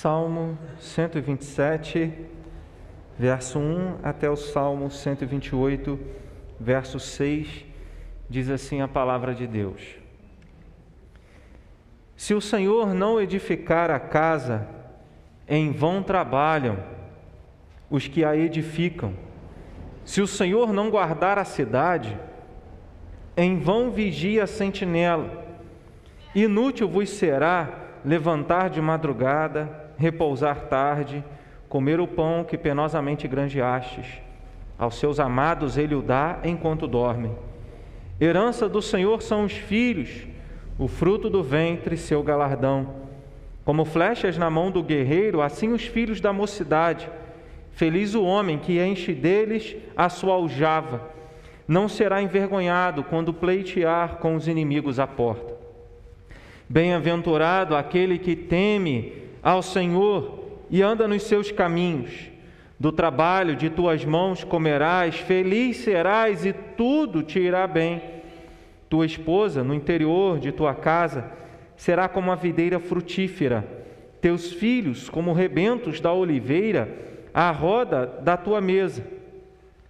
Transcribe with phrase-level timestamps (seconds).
[0.00, 2.10] Salmo 127,
[3.18, 6.00] verso 1 até o Salmo 128,
[6.58, 7.66] verso 6,
[8.26, 9.82] diz assim a palavra de Deus:
[12.16, 14.66] Se o Senhor não edificar a casa,
[15.46, 16.78] em vão trabalham
[17.90, 19.12] os que a edificam.
[20.06, 22.16] Se o Senhor não guardar a cidade,
[23.36, 25.44] em vão vigia a sentinela.
[26.34, 27.68] Inútil vos será
[28.02, 31.22] levantar de madrugada, repousar tarde,
[31.68, 34.06] comer o pão que penosamente granjeastes.
[34.78, 37.36] Aos seus amados ele o dá enquanto dormem.
[38.18, 40.26] Herança do Senhor são os filhos,
[40.78, 42.94] o fruto do ventre, seu galardão.
[43.62, 47.06] Como flechas na mão do guerreiro, assim os filhos da mocidade.
[47.72, 51.10] Feliz o homem que enche deles a sua aljava.
[51.68, 55.54] Não será envergonhado quando pleitear com os inimigos à porta.
[56.66, 60.40] Bem-aventurado aquele que teme ao Senhor
[60.70, 62.30] e anda nos seus caminhos.
[62.78, 68.00] Do trabalho de tuas mãos comerás, feliz serás e tudo te irá bem.
[68.88, 71.30] Tua esposa, no interior de tua casa,
[71.76, 73.66] será como a videira frutífera,
[74.20, 76.88] teus filhos, como rebentos da oliveira,
[77.32, 79.06] à roda da tua mesa.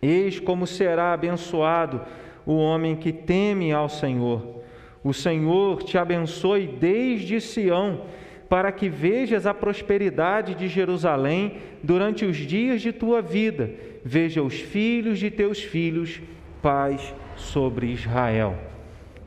[0.02, 2.00] Eis como será abençoado
[2.46, 4.60] o homem que teme ao Senhor.
[5.02, 8.02] O Senhor te abençoe desde Sião,
[8.50, 13.70] para que vejas a prosperidade de Jerusalém durante os dias de tua vida.
[14.04, 16.20] Veja os filhos de teus filhos,
[16.60, 18.58] paz sobre Israel.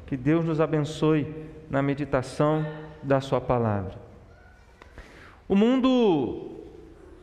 [0.05, 1.25] Que Deus nos abençoe
[1.69, 2.65] na meditação
[3.01, 3.95] da Sua palavra.
[5.47, 6.59] O mundo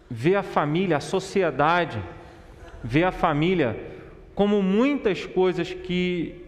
[0.09, 2.03] vê a família, a sociedade,
[2.83, 3.79] vê a família
[4.35, 6.39] como muitas coisas que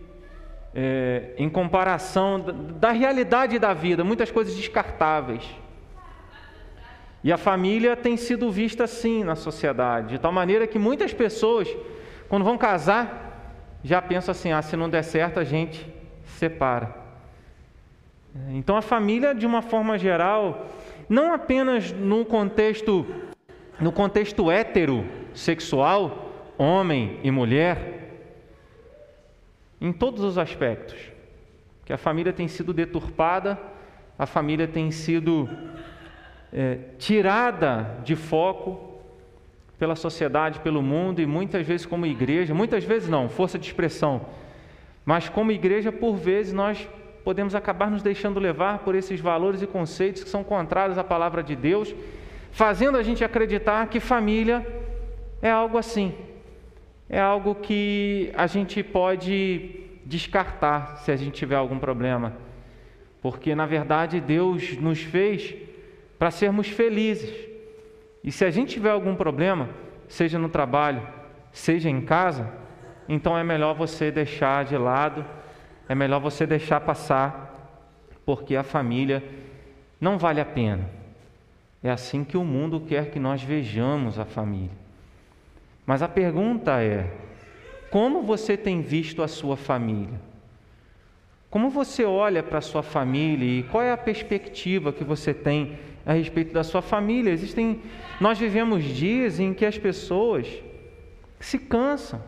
[0.74, 5.44] é, em comparação da, da realidade da vida, muitas coisas descartáveis.
[7.24, 11.68] E a família tem sido vista assim na sociedade, de tal maneira que muitas pessoas,
[12.28, 15.86] quando vão casar, já pensam assim: ah, se não der certo, a gente
[16.24, 17.02] separa.
[18.48, 20.66] Então a família, de uma forma geral,
[21.08, 23.06] não apenas no contexto
[23.80, 28.01] no contexto heterossexual, homem e mulher,
[29.82, 30.96] em todos os aspectos.
[31.84, 33.58] Que a família tem sido deturpada,
[34.16, 35.48] a família tem sido
[36.52, 39.00] é, tirada de foco
[39.80, 44.24] pela sociedade, pelo mundo e muitas vezes como igreja, muitas vezes não, força de expressão,
[45.04, 46.88] mas como igreja, por vezes, nós
[47.24, 51.42] podemos acabar nos deixando levar por esses valores e conceitos que são contrários à palavra
[51.42, 51.92] de Deus,
[52.52, 54.64] fazendo a gente acreditar que família
[55.40, 56.14] é algo assim,
[57.12, 62.32] é algo que a gente pode descartar se a gente tiver algum problema,
[63.20, 65.54] porque na verdade Deus nos fez
[66.18, 67.30] para sermos felizes.
[68.24, 69.68] E se a gente tiver algum problema,
[70.08, 71.06] seja no trabalho,
[71.52, 72.50] seja em casa,
[73.06, 75.22] então é melhor você deixar de lado,
[75.86, 79.22] é melhor você deixar passar, porque a família
[80.00, 80.88] não vale a pena.
[81.82, 84.81] É assim que o mundo quer que nós vejamos a família.
[85.86, 87.10] Mas a pergunta é:
[87.90, 90.20] como você tem visto a sua família?
[91.50, 95.78] Como você olha para a sua família e qual é a perspectiva que você tem
[96.06, 97.30] a respeito da sua família?
[97.30, 97.82] Existem,
[98.18, 100.46] nós vivemos dias em que as pessoas
[101.38, 102.22] se cansam.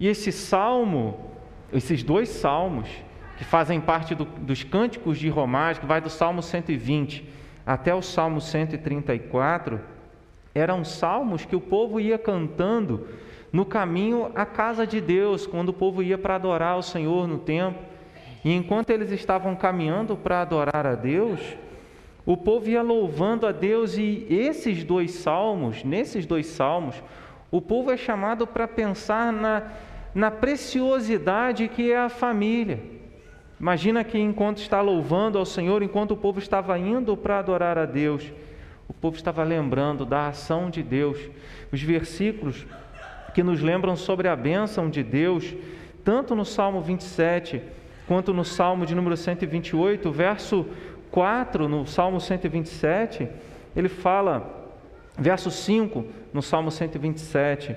[0.00, 1.30] E esse salmo,
[1.72, 2.88] esses dois salmos,
[3.36, 7.24] que fazem parte do, dos cânticos de Romagem, que vai do Salmo 120
[7.64, 9.80] até o Salmo 134,
[10.54, 13.06] eram salmos que o povo ia cantando
[13.52, 17.38] no caminho à casa de Deus, quando o povo ia para adorar o Senhor no
[17.38, 17.82] templo.
[18.44, 21.40] E enquanto eles estavam caminhando para adorar a Deus,
[22.24, 27.02] o povo ia louvando a Deus e esses dois salmos, nesses dois salmos,
[27.50, 29.62] o povo é chamado para pensar na,
[30.14, 32.80] na preciosidade que é a família.
[33.58, 37.86] Imagina que enquanto está louvando ao Senhor, enquanto o povo estava indo para adorar a
[37.86, 38.30] Deus,
[38.88, 41.18] o povo estava lembrando da ação de Deus.
[41.70, 42.66] Os versículos
[43.34, 45.54] que nos lembram sobre a bênção de Deus,
[46.02, 47.62] tanto no Salmo 27
[48.06, 50.66] quanto no Salmo de número 128, verso
[51.10, 53.28] 4, no Salmo 127,
[53.76, 54.72] ele fala,
[55.18, 57.76] verso 5, no Salmo 127,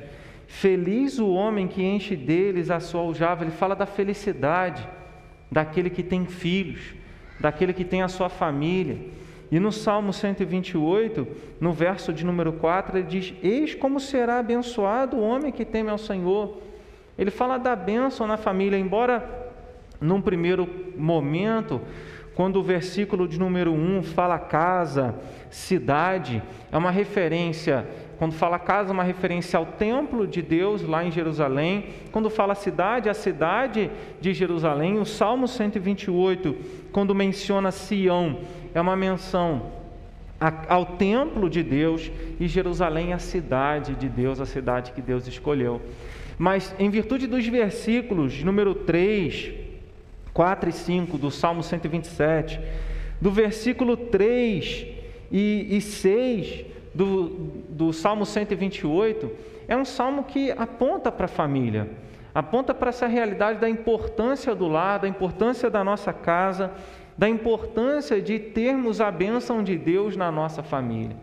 [0.51, 3.43] Feliz o homem que enche deles a sua aljava.
[3.43, 4.87] Ele fala da felicidade
[5.49, 6.93] daquele que tem filhos,
[7.39, 8.97] daquele que tem a sua família.
[9.51, 11.27] E no Salmo 128,
[11.59, 15.89] no verso de número 4, ele diz: Eis como será abençoado o homem que teme
[15.89, 16.61] ao Senhor.
[17.17, 19.51] Ele fala da bênção na família, embora
[19.99, 20.67] num primeiro
[20.97, 21.81] momento
[22.33, 25.15] quando o versículo de número 1 fala casa,
[25.49, 27.85] cidade, é uma referência
[28.21, 31.85] quando fala casa, uma referência ao templo de Deus lá em Jerusalém.
[32.11, 33.89] Quando fala cidade, a cidade
[34.21, 34.99] de Jerusalém.
[34.99, 36.55] O Salmo 128,
[36.91, 38.41] quando menciona Sião,
[38.75, 39.71] é uma menção
[40.69, 45.81] ao templo de Deus e Jerusalém a cidade de Deus, a cidade que Deus escolheu.
[46.37, 49.51] Mas em virtude dos versículos número 3,
[50.31, 52.59] 4 e 5 do Salmo 127,
[53.19, 54.85] do versículo 3
[55.31, 57.29] e, e 6 do,
[57.69, 59.31] do Salmo 128
[59.67, 61.89] é um salmo que aponta para a família,
[62.33, 66.71] aponta para essa realidade da importância do lar, da importância da nossa casa,
[67.17, 71.15] da importância de termos a bênção de Deus na nossa família.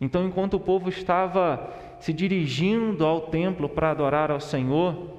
[0.00, 1.70] Então, enquanto o povo estava
[2.00, 5.16] se dirigindo ao templo para adorar ao Senhor,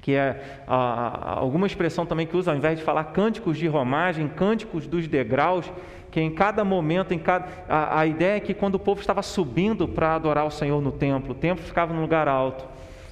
[0.00, 3.66] que é a, a, alguma expressão também que usa, ao invés de falar cânticos de
[3.68, 5.72] romagem, cânticos dos degraus,
[6.12, 9.22] que em cada momento, em cada, a, a ideia é que quando o povo estava
[9.22, 12.66] subindo para adorar o Senhor no templo, o templo ficava num lugar alto.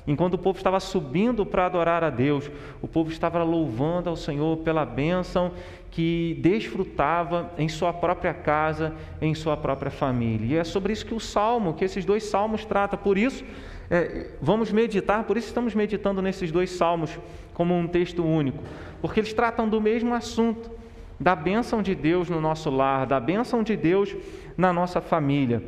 [0.07, 2.51] Enquanto o povo estava subindo para adorar a Deus,
[2.83, 5.53] o povo estava louvando ao Senhor pela bênção
[5.91, 10.57] que desfrutava em sua própria casa, em sua própria família.
[10.57, 12.99] E é sobre isso que o salmo, que esses dois salmos tratam.
[12.99, 13.43] Por isso,
[13.91, 17.19] é, vamos meditar, por isso estamos meditando nesses dois salmos
[17.55, 18.63] como um texto único,
[19.01, 20.80] porque eles tratam do mesmo assunto
[21.21, 24.17] da bênção de Deus no nosso lar, da bênção de Deus
[24.57, 25.63] na nossa família.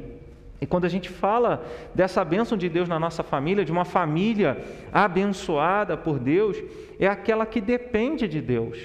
[0.63, 1.65] E quando a gente fala
[1.95, 6.57] dessa bênção de Deus na nossa família, de uma família abençoada por Deus,
[6.99, 8.79] é aquela que depende de Deus.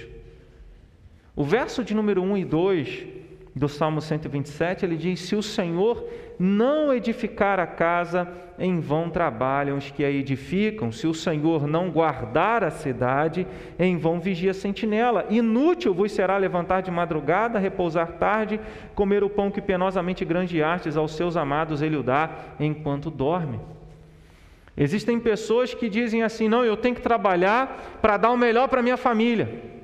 [1.35, 3.07] O verso de número 1 e 2
[3.57, 6.07] do Salmo 127, ele diz: Se o Senhor
[6.39, 8.27] não edificar a casa,
[8.59, 10.91] em vão trabalham os que a edificam.
[10.91, 13.47] Se o Senhor não guardar a cidade,
[13.79, 15.25] em vão vigia a sentinela.
[15.29, 18.59] Inútil vos será levantar de madrugada, repousar tarde,
[18.93, 23.59] comer o pão que penosamente grandeastes aos seus amados, ele o dá enquanto dorme.
[24.75, 28.83] Existem pessoas que dizem assim: não, eu tenho que trabalhar para dar o melhor para
[28.83, 29.76] minha família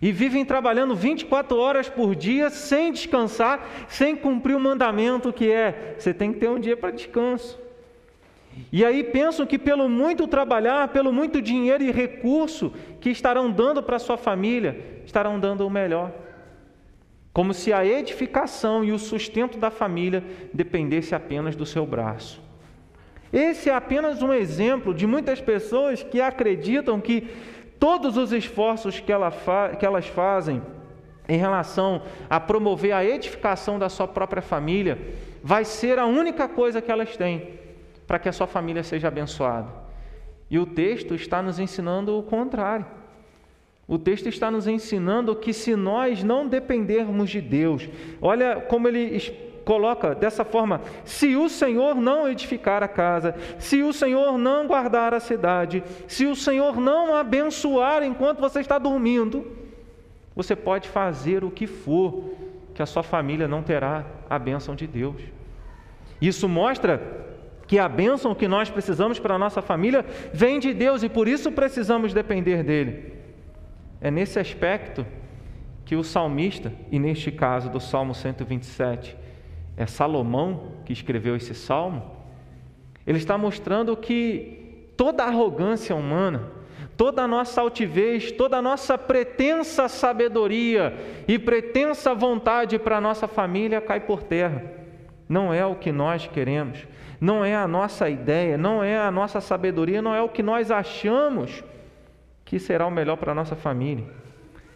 [0.00, 5.96] e vivem trabalhando 24 horas por dia sem descansar, sem cumprir o mandamento que é:
[5.98, 7.58] você tem que ter um dia para descanso.
[8.72, 13.82] E aí pensam que pelo muito trabalhar, pelo muito dinheiro e recurso que estarão dando
[13.82, 16.12] para sua família, estarão dando o melhor.
[17.32, 22.42] Como se a edificação e o sustento da família dependesse apenas do seu braço.
[23.32, 27.28] Esse é apenas um exemplo de muitas pessoas que acreditam que
[27.78, 30.62] todos os esforços que, ela fa que elas fazem
[31.28, 34.98] em relação a promover a edificação da sua própria família,
[35.42, 37.58] vai ser a única coisa que elas têm
[38.06, 39.68] para que a sua família seja abençoada.
[40.50, 42.86] E o texto está nos ensinando o contrário.
[43.86, 47.88] O texto está nos ensinando que se nós não dependermos de Deus,
[48.20, 49.16] olha como ele
[49.68, 55.12] coloca dessa forma: se o Senhor não edificar a casa, se o Senhor não guardar
[55.12, 59.46] a cidade, se o Senhor não abençoar enquanto você está dormindo,
[60.34, 62.32] você pode fazer o que for,
[62.72, 65.20] que a sua família não terá a bênção de Deus.
[66.18, 67.26] Isso mostra
[67.66, 71.28] que a bênção que nós precisamos para a nossa família vem de Deus e por
[71.28, 73.12] isso precisamos depender dele.
[74.00, 75.04] É nesse aspecto
[75.84, 79.27] que o salmista, e neste caso do Salmo 127,
[79.78, 82.02] é Salomão que escreveu esse salmo,
[83.06, 86.50] ele está mostrando que toda arrogância humana,
[86.96, 90.92] toda a nossa altivez, toda a nossa pretensa sabedoria
[91.28, 94.64] e pretensa vontade para a nossa família cai por terra.
[95.28, 96.84] Não é o que nós queremos,
[97.20, 100.72] não é a nossa ideia, não é a nossa sabedoria, não é o que nós
[100.72, 101.62] achamos
[102.44, 104.06] que será o melhor para a nossa família.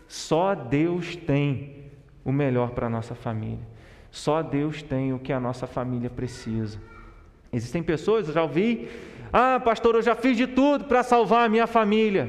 [0.06, 1.90] Só Deus tem
[2.24, 3.71] o melhor para a nossa família.
[4.12, 6.78] Só Deus tem o que a nossa família precisa.
[7.50, 8.88] Existem pessoas, eu já ouvi,
[9.32, 12.28] ah, pastor, eu já fiz de tudo para salvar a minha família.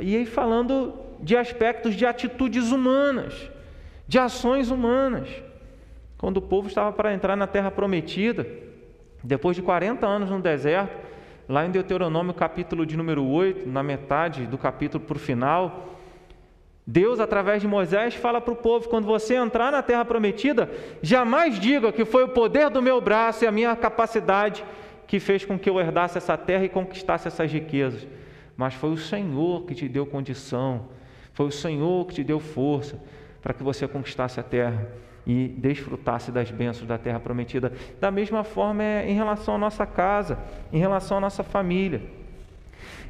[0.00, 3.50] E aí falando de aspectos de atitudes humanas,
[4.06, 5.28] de ações humanas.
[6.16, 8.46] Quando o povo estava para entrar na terra prometida,
[9.22, 10.96] depois de 40 anos no deserto,
[11.46, 15.97] lá em Deuteronômio capítulo de número 8, na metade do capítulo para o final,
[16.90, 20.70] Deus, através de Moisés, fala para o povo: quando você entrar na terra prometida,
[21.02, 24.64] jamais diga que foi o poder do meu braço e a minha capacidade
[25.06, 28.08] que fez com que eu herdasse essa terra e conquistasse essas riquezas.
[28.56, 30.86] Mas foi o Senhor que te deu condição,
[31.34, 32.98] foi o Senhor que te deu força
[33.42, 34.88] para que você conquistasse a terra
[35.26, 37.70] e desfrutasse das bênçãos da terra prometida.
[38.00, 40.38] Da mesma forma é em relação à nossa casa,
[40.72, 42.00] em relação à nossa família.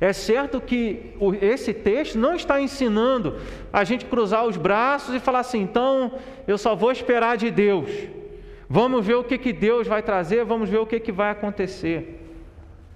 [0.00, 3.38] É certo que esse texto não está ensinando
[3.72, 7.90] a gente cruzar os braços e falar assim, então eu só vou esperar de Deus.
[8.68, 12.24] Vamos ver o que, que Deus vai trazer, vamos ver o que, que vai acontecer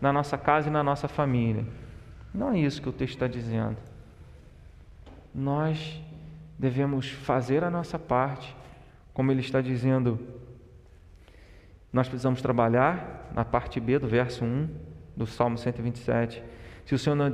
[0.00, 1.64] na nossa casa e na nossa família.
[2.32, 3.76] Não é isso que o texto está dizendo.
[5.34, 6.00] Nós
[6.58, 8.54] devemos fazer a nossa parte,
[9.12, 10.20] como ele está dizendo.
[11.92, 14.68] Nós precisamos trabalhar na parte B do verso 1
[15.16, 16.42] do Salmo 127
[16.84, 17.30] se o Senhor não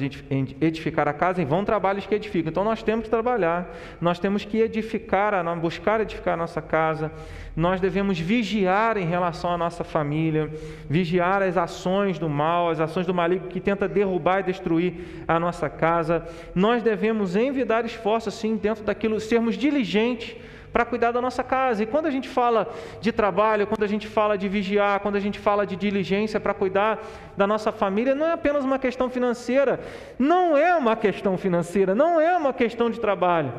[0.61, 2.51] edificar a casa, em vão trabalhos que edificam.
[2.51, 7.11] Então nós temos que trabalhar, nós temos que edificar, buscar edificar a nossa casa,
[7.57, 10.51] nós devemos vigiar em relação à nossa família,
[10.89, 15.41] vigiar as ações do mal, as ações do maligno que tenta derrubar e destruir a
[15.41, 16.27] nossa casa.
[16.55, 20.37] Nós devemos envidar esforços, sim, dentro daquilo, sermos diligentes
[20.73, 21.83] para cuidar da nossa casa.
[21.83, 25.21] E quando a gente fala de trabalho, quando a gente fala de vigiar, quando a
[25.21, 27.03] gente fala de diligência para cuidar
[27.37, 29.81] da nossa família, não é apenas uma questão financeira,
[30.19, 33.53] não é uma questão financeira, não é uma questão de trabalho,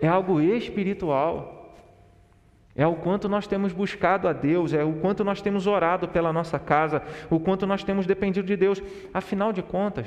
[0.00, 1.56] é algo espiritual.
[2.76, 6.32] É o quanto nós temos buscado a Deus, é o quanto nós temos orado pela
[6.32, 8.80] nossa casa, o quanto nós temos dependido de Deus.
[9.12, 10.06] Afinal de contas,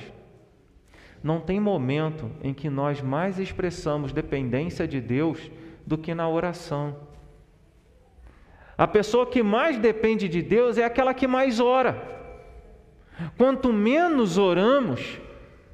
[1.24, 5.52] não tem momento em que nós mais expressamos dependência de Deus
[5.86, 6.96] do que na oração.
[8.78, 12.12] A pessoa que mais depende de Deus é aquela que mais ora.
[13.38, 15.20] Quanto menos oramos,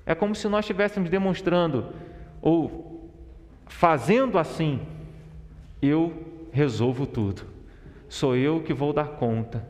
[0.06, 1.94] é como se nós estivéssemos demonstrando
[2.42, 3.10] ou
[3.68, 4.82] fazendo assim:
[5.82, 7.44] eu resolvo tudo,
[8.10, 9.66] sou eu que vou dar conta.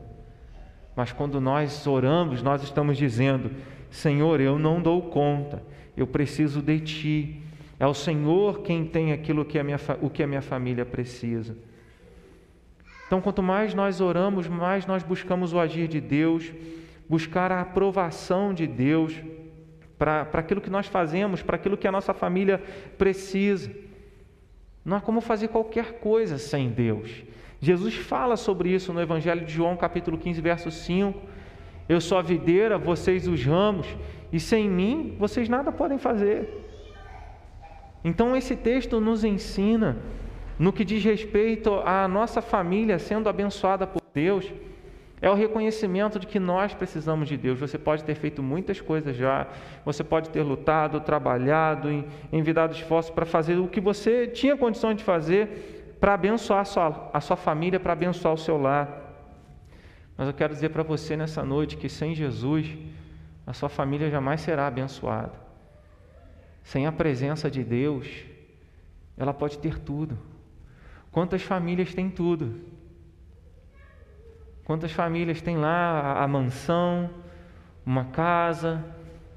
[0.96, 3.52] Mas quando nós oramos, nós estamos dizendo:
[3.90, 5.62] Senhor, eu não dou conta,
[5.96, 7.42] eu preciso de Ti.
[7.80, 11.56] É o Senhor quem tem aquilo que a minha, o que a minha família precisa.
[13.06, 16.52] Então, quanto mais nós oramos, mais nós buscamos o agir de Deus,
[17.08, 19.18] buscar a aprovação de Deus
[19.98, 22.62] para aquilo que nós fazemos, para aquilo que a nossa família
[22.98, 23.70] precisa.
[24.84, 27.24] Não há como fazer qualquer coisa sem Deus.
[27.60, 31.18] Jesus fala sobre isso no Evangelho de João, capítulo 15, verso 5.
[31.88, 33.86] Eu sou a videira, vocês os ramos,
[34.30, 36.69] e sem mim vocês nada podem fazer.
[38.04, 39.96] Então, esse texto nos ensina,
[40.58, 44.50] no que diz respeito à nossa família sendo abençoada por Deus,
[45.22, 47.58] é o reconhecimento de que nós precisamos de Deus.
[47.60, 49.46] Você pode ter feito muitas coisas já,
[49.84, 55.04] você pode ter lutado, trabalhado, envidado esforço para fazer o que você tinha condição de
[55.04, 58.88] fazer para abençoar a sua, a sua família, para abençoar o seu lar.
[60.16, 62.66] Mas eu quero dizer para você nessa noite que sem Jesus,
[63.46, 65.49] a sua família jamais será abençoada.
[66.62, 68.06] Sem a presença de Deus,
[69.16, 70.18] ela pode ter tudo.
[71.10, 72.60] Quantas famílias têm tudo?
[74.64, 77.10] Quantas famílias têm lá a mansão,
[77.84, 78.84] uma casa,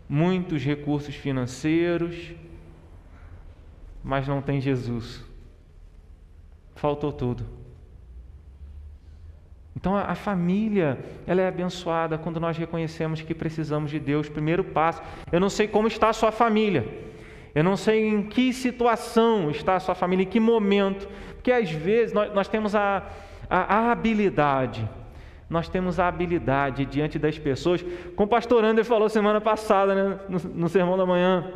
[0.08, 2.34] muitos recursos financeiros,
[4.04, 5.24] mas não tem Jesus?
[6.76, 7.46] Faltou tudo.
[9.76, 14.30] Então a, família, ela é abençoada quando nós reconhecemos que precisamos de Deus.
[14.30, 15.02] Primeiro passo.
[15.32, 16.88] Eu não sei como está a sua família.
[17.56, 21.70] Eu não sei em que situação está a sua família, em que momento, porque às
[21.70, 23.04] vezes nós, nós temos a,
[23.50, 24.90] a, a, habilidade,
[25.48, 30.20] nós temos a habilidade diante das pessoas, como o pastor Ander falou semana passada, né,
[30.28, 31.52] no, no sermão da manhã,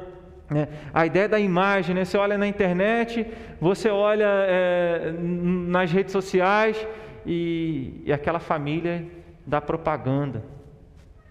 [0.49, 3.25] né, a ideia da imagem, né, você olha na internet,
[3.59, 6.87] você olha é, nas redes sociais
[7.25, 9.03] e, e aquela família
[9.47, 10.43] da propaganda.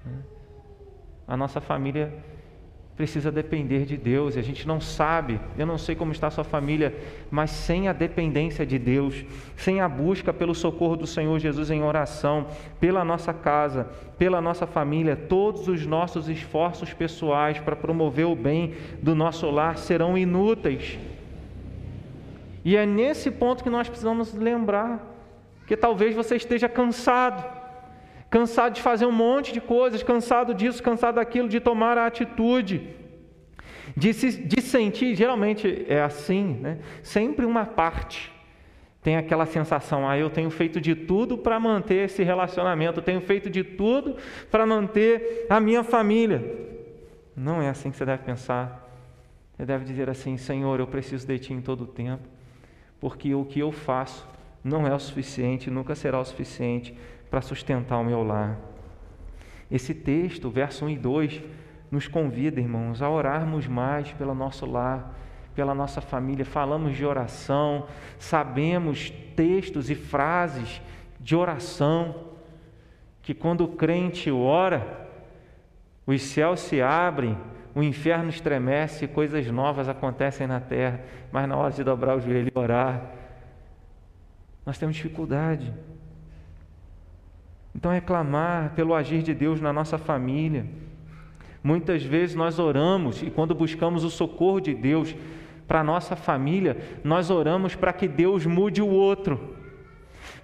[0.04, 0.18] Né.
[1.28, 2.12] A nossa família
[2.96, 6.30] precisa depender de Deus, e a gente não sabe, eu não sei como está a
[6.30, 6.94] sua família,
[7.30, 9.22] mas sem a dependência de Deus,
[9.54, 12.46] sem a busca pelo socorro do Senhor Jesus em oração,
[12.80, 13.86] pela nossa casa,
[14.18, 19.76] pela nossa família, todos os nossos esforços pessoais para promover o bem do nosso lar
[19.76, 20.98] serão inúteis.
[22.64, 25.14] E é nesse ponto que nós precisamos lembrar
[25.66, 27.55] que talvez você esteja cansado,
[28.30, 32.90] cansado de fazer um monte de coisas, cansado disso, cansado daquilo, de tomar a atitude,
[33.96, 36.78] de, se, de sentir, geralmente é assim, né?
[37.02, 38.34] sempre uma parte
[39.06, 43.20] tem aquela sensação, ah, eu tenho feito de tudo para manter esse relacionamento, eu tenho
[43.20, 44.16] feito de tudo
[44.50, 46.42] para manter a minha família.
[47.36, 48.84] Não é assim que você deve pensar.
[49.56, 52.24] Você deve dizer assim, Senhor, eu preciso de Ti em todo o tempo,
[52.98, 54.26] porque o que eu faço
[54.64, 56.92] não é o suficiente, nunca será o suficiente
[57.30, 58.58] para sustentar o meu lar.
[59.70, 61.42] Esse texto, verso 1 e 2,
[61.90, 65.14] nos convida, irmãos, a orarmos mais pelo nosso lar,
[65.54, 66.44] pela nossa família.
[66.44, 67.86] Falamos de oração,
[68.18, 70.80] sabemos textos e frases
[71.18, 72.26] de oração,
[73.22, 75.08] que quando o crente ora,
[76.06, 77.36] os céus se abrem,
[77.74, 81.00] o inferno estremece, coisas novas acontecem na terra,
[81.32, 83.10] mas na hora de dobrar o joelho e orar,
[84.64, 85.72] nós temos dificuldade.
[87.76, 90.64] Então é clamar pelo agir de Deus na nossa família.
[91.62, 95.14] Muitas vezes nós oramos e quando buscamos o socorro de Deus
[95.68, 99.56] para a nossa família, nós oramos para que Deus mude o outro.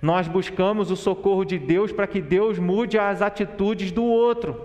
[0.02, 4.60] Nós buscamos o socorro de Deus para que Deus mude as atitudes do outro,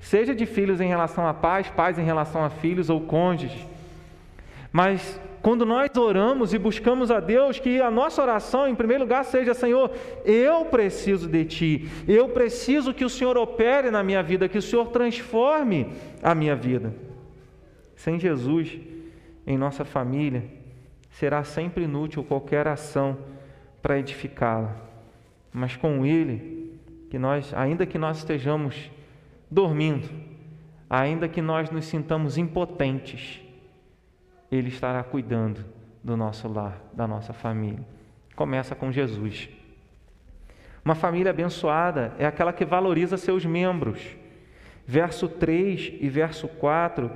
[0.00, 3.66] seja de filhos em relação a pais, pais em relação a filhos ou cônjuges.
[4.72, 9.26] Mas quando nós oramos e buscamos a Deus, que a nossa oração, em primeiro lugar,
[9.26, 9.90] seja: Senhor,
[10.24, 14.62] eu preciso de Ti, eu preciso que o Senhor opere na minha vida, que o
[14.62, 16.94] Senhor transforme a minha vida.
[17.94, 18.80] Sem Jesus
[19.46, 20.44] em nossa família,
[21.10, 23.18] será sempre inútil qualquer ação
[23.82, 24.74] para edificá-la.
[25.52, 26.72] Mas com Ele,
[27.10, 28.90] que nós, ainda que nós estejamos
[29.50, 30.08] dormindo,
[30.88, 33.43] ainda que nós nos sintamos impotentes,
[34.50, 35.64] Ele estará cuidando
[36.02, 37.84] do nosso lar, da nossa família.
[38.36, 39.48] Começa com Jesus.
[40.84, 44.16] Uma família abençoada é aquela que valoriza seus membros.
[44.86, 47.10] Verso 3 e verso 4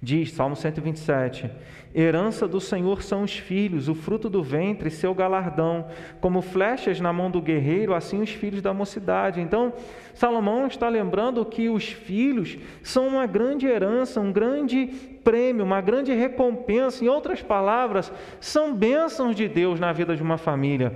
[0.00, 1.50] Diz, Salmo 127,
[1.92, 5.86] Herança do Senhor são os filhos, o fruto do ventre, seu galardão.
[6.20, 9.40] Como flechas na mão do guerreiro, assim os filhos da mocidade.
[9.40, 9.72] Então,
[10.14, 14.86] Salomão está lembrando que os filhos são uma grande herança, um grande
[15.24, 17.04] prêmio, uma grande recompensa.
[17.04, 20.92] Em outras palavras, são bênçãos de Deus na vida de uma família.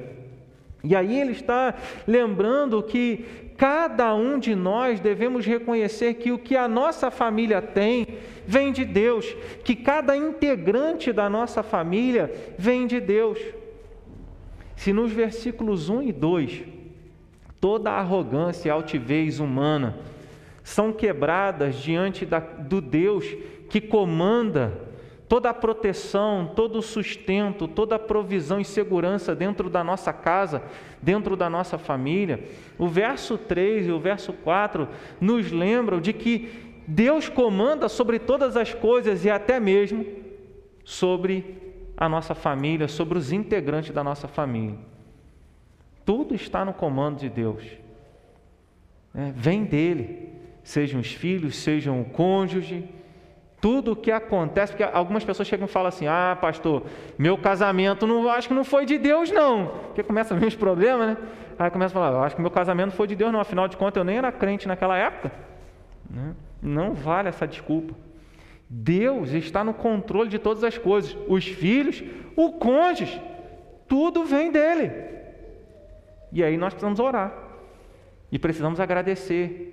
[0.84, 1.74] E aí ele está
[2.06, 3.24] lembrando que
[3.62, 8.84] cada um de nós devemos reconhecer que o que a nossa família tem vem de
[8.84, 12.28] Deus, que cada integrante da nossa família
[12.58, 13.38] vem de Deus.
[14.74, 16.62] Se nos versículos 1 e 2
[17.60, 19.96] toda a arrogância e altivez humana
[20.64, 23.24] são quebradas diante da, do Deus
[23.70, 24.76] que comanda
[25.32, 30.62] toda a proteção, todo o sustento, toda a provisão e segurança dentro da nossa casa,
[31.00, 32.44] dentro da nossa família.
[32.76, 34.86] O verso 3 e o verso 4
[35.18, 40.04] nos lembram de que Deus comanda sobre todas as coisas e até mesmo
[40.84, 41.56] sobre
[41.96, 44.76] a nossa família, sobre os integrantes da nossa família.
[46.04, 47.64] Tudo está no comando de Deus.
[49.14, 50.28] É, vem dele,
[50.62, 52.86] sejam os filhos, sejam o cônjuge,
[53.62, 56.82] tudo o que acontece, porque algumas pessoas chegam e falam assim: ah, pastor,
[57.16, 59.68] meu casamento não acho que não foi de Deus, não.
[59.86, 61.16] Porque começa a vir os problemas, né?
[61.56, 63.76] Aí começa a falar, acho que meu casamento não foi de Deus, não, afinal de
[63.76, 65.30] contas eu nem era crente naquela época.
[66.10, 66.34] Né?
[66.60, 67.94] Não vale essa desculpa.
[68.68, 71.16] Deus está no controle de todas as coisas.
[71.28, 72.02] Os filhos,
[72.34, 73.22] o cônjuge,
[73.86, 74.90] tudo vem dele.
[76.32, 77.32] E aí nós precisamos orar.
[78.32, 79.71] E precisamos agradecer.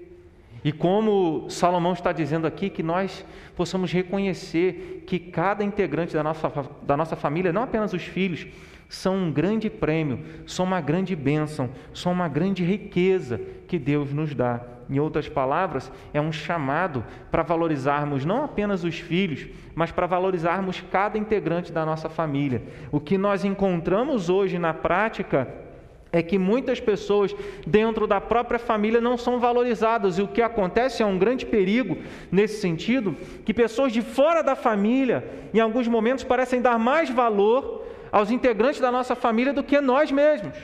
[0.64, 6.52] E como Salomão está dizendo aqui, que nós possamos reconhecer que cada integrante da nossa,
[6.84, 8.48] da nossa família, não apenas os filhos,
[8.90, 14.34] são um grande prêmio, são uma grande bênção, são uma grande riqueza que Deus nos
[14.34, 14.62] dá.
[14.90, 20.84] Em outras palavras, é um chamado para valorizarmos não apenas os filhos, mas para valorizarmos
[20.92, 22.64] cada integrante da nossa família.
[22.92, 25.48] O que nós encontramos hoje na prática
[26.12, 31.04] é que muitas pessoas dentro da própria família não são valorizadas, e o que acontece
[31.04, 31.98] é um grande perigo
[32.32, 37.86] nesse sentido, que pessoas de fora da família, em alguns momentos, parecem dar mais valor
[38.12, 40.58] aos integrantes da nossa família do que nós mesmos.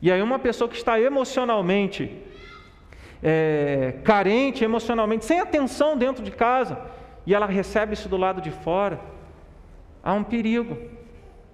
[0.00, 2.16] E aí, uma pessoa que está emocionalmente
[3.20, 6.78] é, carente, emocionalmente, sem atenção dentro de casa,
[7.26, 9.00] e ela recebe isso do lado de fora,
[10.02, 10.78] há um perigo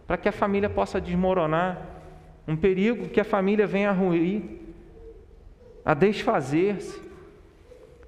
[0.07, 1.94] para que a família possa desmoronar,
[2.47, 4.43] um perigo que a família venha a ruir,
[5.85, 7.03] a desfazer-se.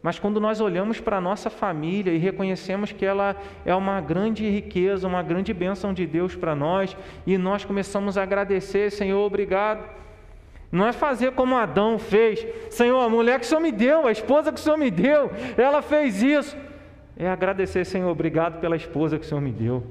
[0.02, 4.48] Mas quando nós olhamos para a nossa família e reconhecemos que ela é uma grande
[4.48, 6.96] riqueza, uma grande bênção de Deus para nós,
[7.26, 9.84] e nós começamos a agradecer, Senhor, obrigado.
[10.70, 14.12] Não é fazer como Adão fez, Senhor, a mulher que o Senhor me deu, a
[14.12, 16.56] esposa que o Senhor me deu, ela fez isso.
[17.16, 19.82] É agradecer, Senhor, obrigado pela esposa que o Senhor me deu,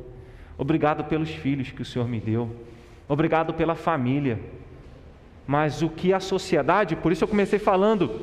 [0.57, 2.51] obrigado pelos filhos que o Senhor me deu,
[3.07, 4.39] obrigado pela família.
[5.47, 8.21] Mas o que a sociedade, por isso eu comecei falando,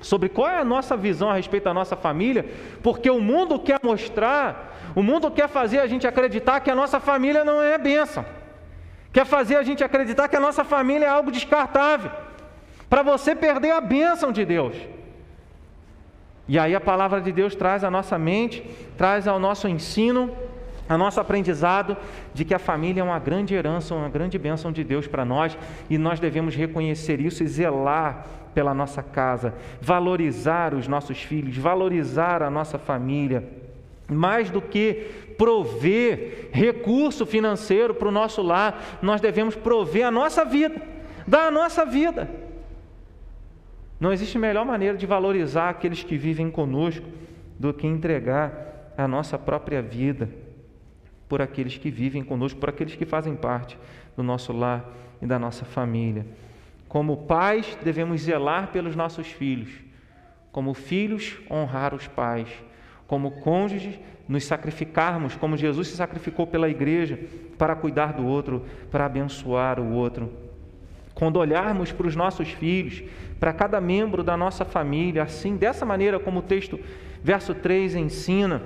[0.00, 2.44] sobre qual é a nossa visão a respeito da nossa família,
[2.82, 6.98] porque o mundo quer mostrar, o mundo quer fazer a gente acreditar que a nossa
[6.98, 8.24] família não é bênção,
[9.12, 12.10] quer fazer a gente acreditar que a nossa família é algo descartável,
[12.90, 14.76] para você perder a bênção de Deus.
[16.48, 18.62] E aí a palavra de Deus traz à nossa mente,
[18.98, 20.36] traz ao nosso ensino
[20.92, 21.96] a nosso aprendizado
[22.34, 25.56] de que a família é uma grande herança, uma grande bênção de Deus para nós
[25.88, 32.42] e nós devemos reconhecer isso e zelar pela nossa casa, valorizar os nossos filhos, valorizar
[32.42, 33.42] a nossa família,
[34.06, 40.44] mais do que prover recurso financeiro para o nosso lar, nós devemos prover a nossa
[40.44, 40.76] vida,
[41.26, 42.28] dar a nossa vida.
[43.98, 47.06] Não existe melhor maneira de valorizar aqueles que vivem conosco
[47.58, 50.41] do que entregar a nossa própria vida
[51.32, 53.78] por aqueles que vivem conosco, por aqueles que fazem parte
[54.14, 54.84] do nosso lar
[55.22, 56.26] e da nossa família.
[56.86, 59.70] Como pais, devemos zelar pelos nossos filhos.
[60.52, 62.50] Como filhos, honrar os pais.
[63.06, 67.18] Como cônjuges, nos sacrificarmos, como Jesus se sacrificou pela igreja,
[67.56, 70.30] para cuidar do outro, para abençoar o outro.
[71.14, 73.02] Quando olharmos para os nossos filhos,
[73.40, 76.78] para cada membro da nossa família, assim, dessa maneira como o texto,
[77.24, 78.60] verso 3 ensina,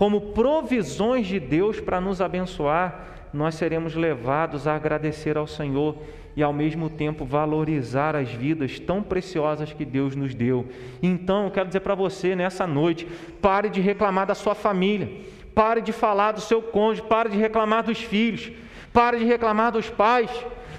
[0.00, 5.94] como provisões de Deus para nos abençoar, nós seremos levados a agradecer ao Senhor
[6.34, 10.66] e ao mesmo tempo valorizar as vidas tão preciosas que Deus nos deu.
[11.02, 13.06] Então, eu quero dizer para você nessa noite:
[13.42, 15.06] pare de reclamar da sua família,
[15.54, 18.50] pare de falar do seu cônjuge, pare de reclamar dos filhos,
[18.94, 20.30] pare de reclamar dos pais.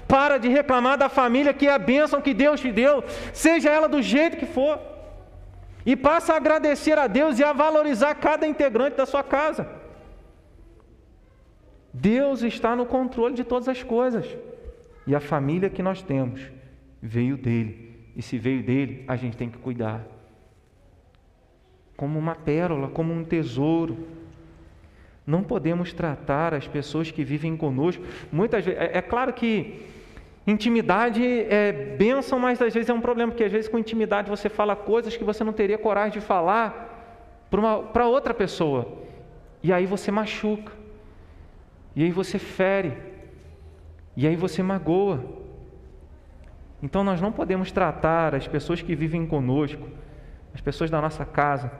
[0.08, 3.88] Para de reclamar da família que é a bênção que Deus te deu, seja ela
[3.88, 4.91] do jeito que for.
[5.84, 9.68] E passa a agradecer a Deus e a valorizar cada integrante da sua casa.
[11.92, 14.26] Deus está no controle de todas as coisas.
[15.06, 16.40] E a família que nós temos
[17.00, 17.92] veio dele.
[18.16, 20.04] E se veio dele, a gente tem que cuidar.
[21.96, 24.06] Como uma pérola, como um tesouro.
[25.26, 28.02] Não podemos tratar as pessoas que vivem conosco.
[28.30, 29.91] Muitas vezes, é, é claro que
[30.46, 34.48] intimidade é bênção, mas às vezes é um problema, porque às vezes com intimidade você
[34.48, 36.90] fala coisas que você não teria coragem de falar
[37.92, 39.00] para outra pessoa.
[39.62, 40.72] E aí você machuca.
[41.94, 42.96] E aí você fere.
[44.16, 45.22] E aí você magoa.
[46.82, 49.88] Então nós não podemos tratar as pessoas que vivem conosco,
[50.52, 51.70] as pessoas da nossa casa,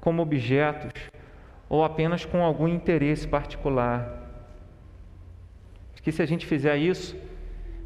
[0.00, 0.92] como objetos
[1.68, 4.26] ou apenas com algum interesse particular.
[5.94, 7.16] Porque se a gente fizer isso,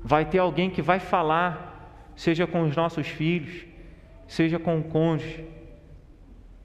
[0.04, 3.64] vai ter alguém que vai falar, seja com os nossos filhos,
[4.26, 5.46] seja com o cônjuge,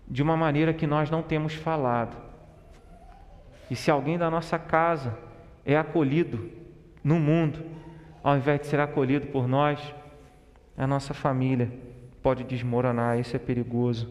[0.08, 2.16] de uma maneira que nós não temos falado.
[3.70, 5.18] E se alguém da nossa casa
[5.66, 6.50] é acolhido
[7.04, 7.64] no mundo,
[8.24, 9.94] ao invés de ser acolhido por nós,
[10.78, 11.72] a nossa família
[12.22, 14.10] pode desmoronar, isso é perigoso.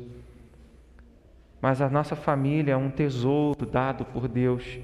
[1.61, 4.79] Mas a nossa família é um tesouro dado por Deus,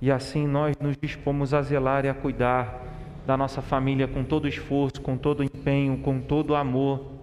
[0.00, 2.95] e assim nós nos dispomos a zelar e a cuidar
[3.26, 7.16] da nossa família com todo esforço, com todo empenho, com todo amor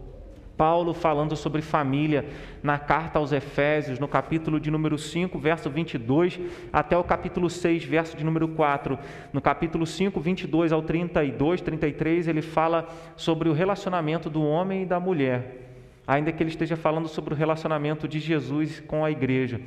[0.57, 2.25] Paulo falando sobre família
[2.61, 6.39] na carta aos Efésios, no capítulo de número 5, verso 22,
[6.71, 8.97] até o capítulo 6, verso de número 4.
[9.31, 14.85] No capítulo 5, 22 ao 32, 33, ele fala sobre o relacionamento do homem e
[14.85, 19.59] da mulher, ainda que ele esteja falando sobre o relacionamento de Jesus com a igreja.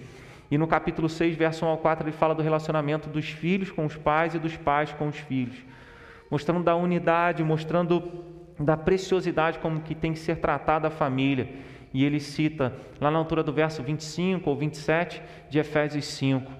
[0.49, 3.85] E no capítulo 6, verso 1 ao 4, ele fala do relacionamento dos filhos com
[3.85, 5.57] os pais e dos pais com os filhos,
[6.31, 8.25] mostrando da unidade, mostrando
[8.59, 11.49] da preciosidade como que tem que ser tratada a família.
[11.93, 16.51] E ele cita lá na altura do verso 25 ou 27 de Efésios 5,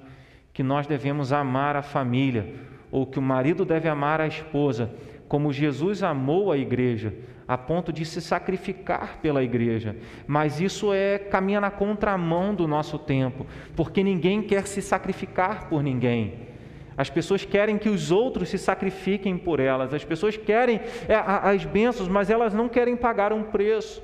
[0.53, 2.55] que nós devemos amar a família,
[2.91, 4.91] ou que o marido deve amar a esposa,
[5.29, 7.13] como Jesus amou a igreja,
[7.49, 9.97] a ponto de se sacrificar pela igreja.
[10.27, 15.83] Mas isso é caminha na contramão do nosso tempo, porque ninguém quer se sacrificar por
[15.83, 16.56] ninguém.
[16.97, 19.93] As pessoas querem que os outros se sacrifiquem por elas.
[19.93, 24.03] As pessoas querem é, as bênçãos, mas elas não querem pagar um preço.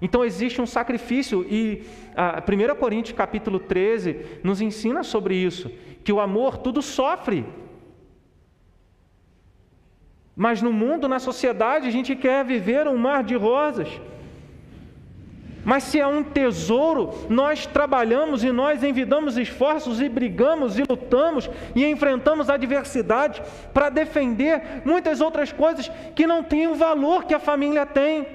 [0.00, 1.82] Então existe um sacrifício e
[2.16, 5.70] a 1 Coríntios capítulo 13 nos ensina sobre isso,
[6.04, 7.44] que o amor tudo sofre.
[10.34, 13.88] Mas no mundo, na sociedade, a gente quer viver um mar de rosas.
[15.68, 21.50] Mas se é um tesouro, nós trabalhamos e nós envidamos esforços e brigamos e lutamos
[21.74, 23.42] e enfrentamos adversidade
[23.74, 28.26] para defender muitas outras coisas que não têm o valor que a família tem.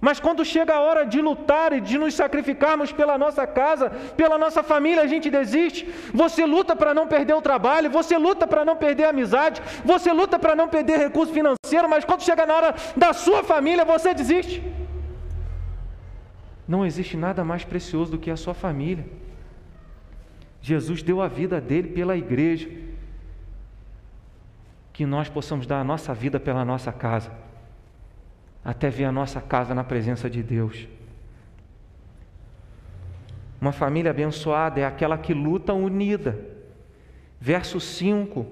[0.00, 4.38] Mas quando chega a hora de lutar e de nos sacrificarmos pela nossa casa, pela
[4.38, 5.86] nossa família, a gente desiste.
[6.14, 10.10] Você luta para não perder o trabalho, você luta para não perder a amizade, você
[10.14, 14.14] luta para não perder recurso financeiro, mas quando chega na hora da sua família, você
[14.14, 14.79] desiste.
[16.70, 19.04] Não existe nada mais precioso do que a sua família.
[20.62, 22.70] Jesus deu a vida dele pela igreja.
[24.92, 27.32] Que nós possamos dar a nossa vida pela nossa casa,
[28.64, 30.86] até ver a nossa casa na presença de Deus.
[33.60, 36.38] Uma família abençoada é aquela que luta unida,
[37.40, 38.46] Verso 5.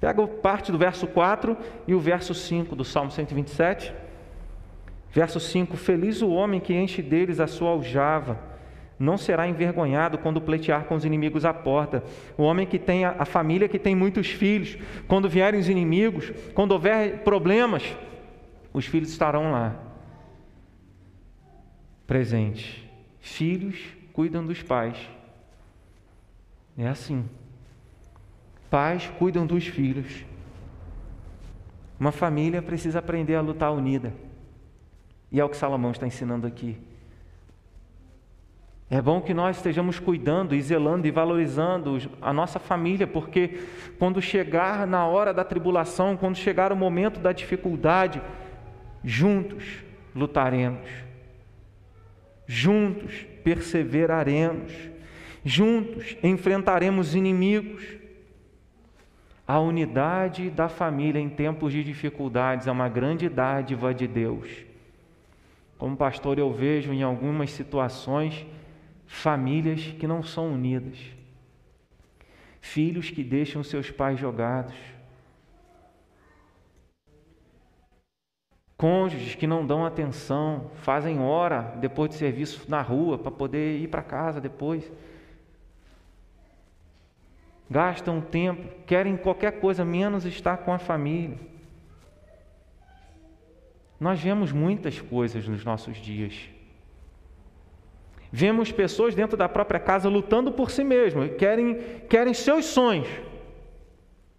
[0.00, 3.92] Pega parte do verso 4 e o verso 5 do Salmo 127.
[5.12, 8.38] Verso 5: Feliz o homem que enche deles a sua aljava,
[8.98, 12.04] não será envergonhado quando pleitear com os inimigos à porta.
[12.36, 14.76] O homem que tem a, a família que tem muitos filhos,
[15.08, 17.82] quando vierem os inimigos, quando houver problemas,
[18.72, 19.74] os filhos estarão lá,
[22.06, 22.84] presentes.
[23.20, 23.76] Filhos
[24.12, 24.96] cuidam dos pais.
[26.76, 27.24] É assim.
[28.70, 30.24] Pais cuidam dos filhos.
[31.98, 34.14] Uma família precisa aprender a lutar unida.
[35.30, 36.76] E é o que Salomão está ensinando aqui.
[38.92, 43.60] É bom que nós estejamos cuidando e zelando e valorizando a nossa família, porque
[44.00, 48.20] quando chegar na hora da tribulação, quando chegar o momento da dificuldade,
[49.04, 50.90] juntos lutaremos,
[52.48, 54.72] juntos perseveraremos,
[55.44, 57.84] juntos enfrentaremos inimigos.
[59.46, 64.69] A unidade da família em tempos de dificuldades é uma grande dádiva de Deus.
[65.80, 68.46] Como pastor, eu vejo em algumas situações
[69.06, 70.98] famílias que não são unidas,
[72.60, 74.74] filhos que deixam seus pais jogados,
[78.76, 83.88] cônjuges que não dão atenção, fazem hora depois de serviço na rua para poder ir
[83.88, 84.92] para casa depois.
[87.70, 91.38] Gastam tempo, querem qualquer coisa menos estar com a família.
[94.00, 96.48] Nós vemos muitas coisas nos nossos dias.
[98.32, 101.74] Vemos pessoas dentro da própria casa lutando por si mesmas, querem,
[102.08, 103.08] querem seus sonhos.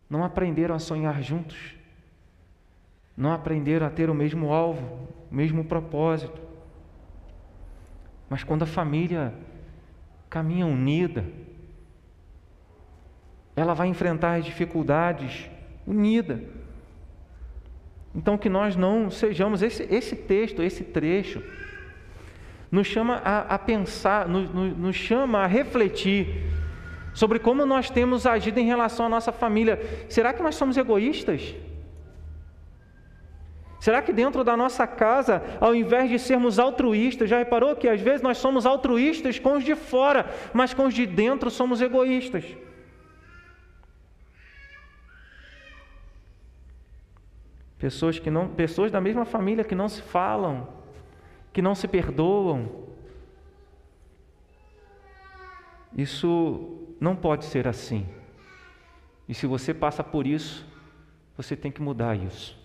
[0.09, 1.75] Não aprenderam a sonhar juntos.
[3.15, 6.41] Não aprenderam a ter o mesmo alvo, o mesmo propósito.
[8.27, 9.33] Mas quando a família
[10.29, 11.23] caminha unida,
[13.55, 15.49] ela vai enfrentar as dificuldades
[15.85, 16.41] unida.
[18.13, 21.41] Então, que nós não sejamos, esse, esse texto, esse trecho,
[22.69, 26.43] nos chama a, a pensar, nos, nos chama a refletir
[27.13, 29.79] sobre como nós temos agido em relação à nossa família.
[30.09, 31.55] Será que nós somos egoístas?
[33.79, 37.99] Será que dentro da nossa casa, ao invés de sermos altruístas, já reparou que às
[37.99, 42.45] vezes nós somos altruístas com os de fora, mas com os de dentro somos egoístas?
[47.81, 50.67] Pessoas que não, pessoas da mesma família que não se falam,
[51.51, 52.69] que não se perdoam.
[55.97, 58.07] Isso não pode ser assim.
[59.27, 60.63] E se você passa por isso,
[61.35, 62.55] você tem que mudar isso.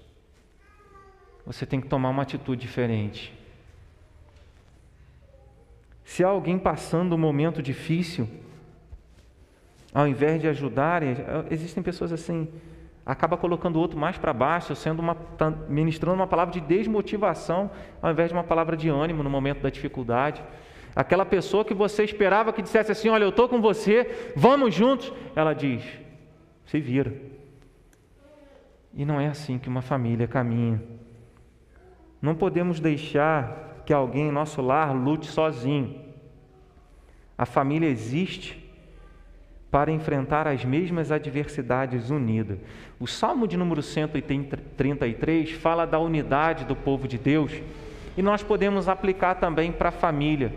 [1.47, 3.33] Você tem que tomar uma atitude diferente.
[6.05, 8.29] Se há alguém passando um momento difícil,
[9.95, 11.17] ao invés de ajudarem,
[11.51, 12.53] existem pessoas assim,
[13.07, 15.17] acaba colocando o outro mais para baixo, sendo uma,
[15.69, 17.71] ministrando uma palavra de desmotivação,
[18.03, 20.43] ao invés de uma palavra de ânimo no momento da dificuldade.
[20.95, 25.13] Aquela pessoa que você esperava que dissesse assim: Olha, eu estou com você, vamos juntos.
[25.37, 25.85] Ela diz:
[26.65, 27.15] Se vira.
[28.93, 30.83] E não é assim que uma família caminha.
[32.21, 36.01] Não podemos deixar que alguém em nosso lar lute sozinho.
[37.39, 38.66] A família existe
[39.77, 42.59] para enfrentar as mesmas adversidades unida.
[42.99, 47.53] O Salmo de número 133 fala da unidade do povo de Deus
[48.17, 50.51] e nós podemos aplicar também para a família.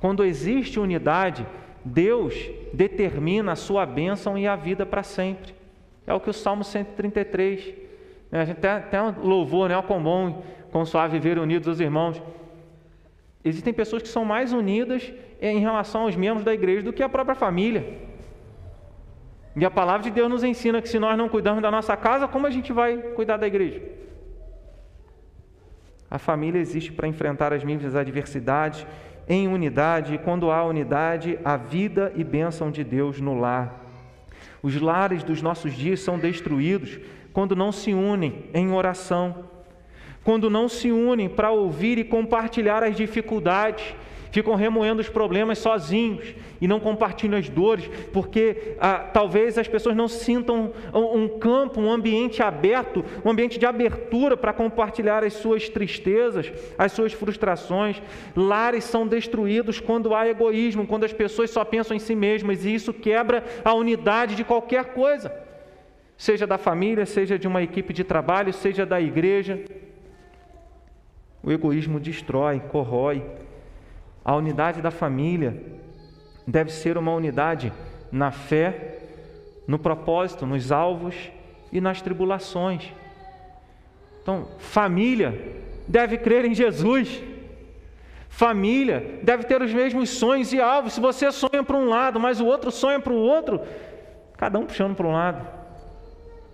[0.00, 1.46] Quando existe unidade,
[1.84, 2.34] Deus
[2.72, 5.54] determina a sua bênção e a vida para sempre.
[6.04, 7.74] É o que o Salmo 133.
[8.28, 8.40] Né?
[8.40, 9.78] A gente tem até um louvor, né?
[9.78, 10.42] O com bom,
[10.72, 12.20] com suave viver unidos os irmãos.
[13.44, 17.08] Existem pessoas que são mais unidas em relação aos membros da igreja do que a
[17.08, 18.07] própria família.
[19.58, 22.28] E a palavra de Deus nos ensina que se nós não cuidarmos da nossa casa,
[22.28, 23.82] como a gente vai cuidar da igreja?
[26.08, 28.86] A família existe para enfrentar as mesmas adversidades
[29.28, 33.84] em unidade, e quando há unidade, a vida e bênção de Deus no lar.
[34.62, 37.00] Os lares dos nossos dias são destruídos
[37.32, 39.44] quando não se unem em oração,
[40.22, 43.94] quando não se unem para ouvir e compartilhar as dificuldades
[44.30, 49.96] ficam remoendo os problemas sozinhos e não compartilham as dores, porque ah, talvez as pessoas
[49.96, 55.34] não sintam um, um campo, um ambiente aberto, um ambiente de abertura para compartilhar as
[55.34, 58.02] suas tristezas, as suas frustrações.
[58.34, 62.74] Lares são destruídos quando há egoísmo, quando as pessoas só pensam em si mesmas, e
[62.74, 65.32] isso quebra a unidade de qualquer coisa,
[66.16, 69.64] seja da família, seja de uma equipe de trabalho, seja da igreja.
[71.42, 73.22] O egoísmo destrói, corrói.
[74.28, 75.58] A unidade da família
[76.46, 77.72] deve ser uma unidade
[78.12, 78.98] na fé,
[79.66, 81.14] no propósito, nos alvos
[81.72, 82.92] e nas tribulações.
[84.20, 85.56] Então, família
[85.88, 87.24] deve crer em Jesus.
[88.28, 90.92] Família deve ter os mesmos sonhos e alvos.
[90.92, 93.62] Se você sonha para um lado, mas o outro sonha para o outro,
[94.36, 95.48] cada um puxando para um lado,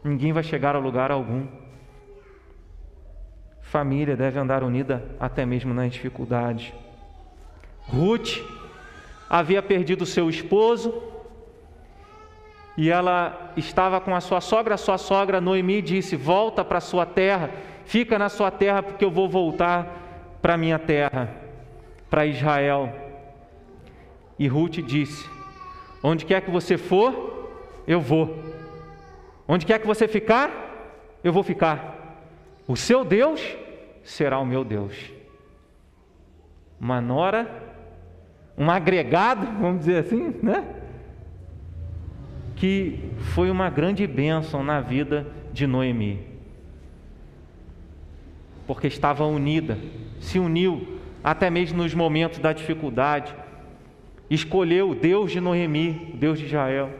[0.05, 1.49] ninguém vai chegar a lugar algum.
[3.63, 6.73] Família deve andar unida até mesmo nas dificuldades.
[7.87, 8.41] Ruth
[9.29, 11.03] havia perdido seu esposo
[12.77, 14.75] e ela estava com a sua sogra.
[14.75, 17.51] A sua sogra Noemi disse: Volta para a sua terra,
[17.85, 21.35] fica na sua terra, porque eu vou voltar para a minha terra,
[22.11, 22.93] para Israel.
[24.39, 25.29] E Ruth disse:
[26.03, 27.51] Onde quer que você for,
[27.87, 28.39] eu vou.
[29.47, 30.51] Onde quer que você ficar,
[31.23, 31.95] eu vou ficar.
[32.67, 33.41] O seu Deus
[34.03, 35.13] será o meu Deus.
[36.81, 37.64] Uma nora,
[38.57, 40.65] um agregado, vamos dizer assim, né?
[42.57, 46.21] Que foi uma grande bênção na vida de Noemi.
[48.67, 49.77] Porque estava unida,
[50.21, 53.35] se uniu, até mesmo nos momentos da dificuldade.
[54.31, 56.91] Escolheu o Deus de Noemi, o Deus de Israel.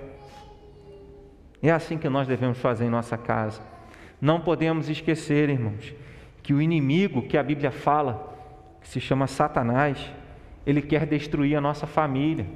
[1.63, 3.63] É assim que nós devemos fazer em nossa casa.
[4.21, 5.95] Não podemos esquecer, irmãos,
[6.43, 8.35] que o inimigo que a Bíblia fala,
[8.83, 10.13] que se chama Satanás,
[10.67, 12.47] ele quer destruir a nossa família.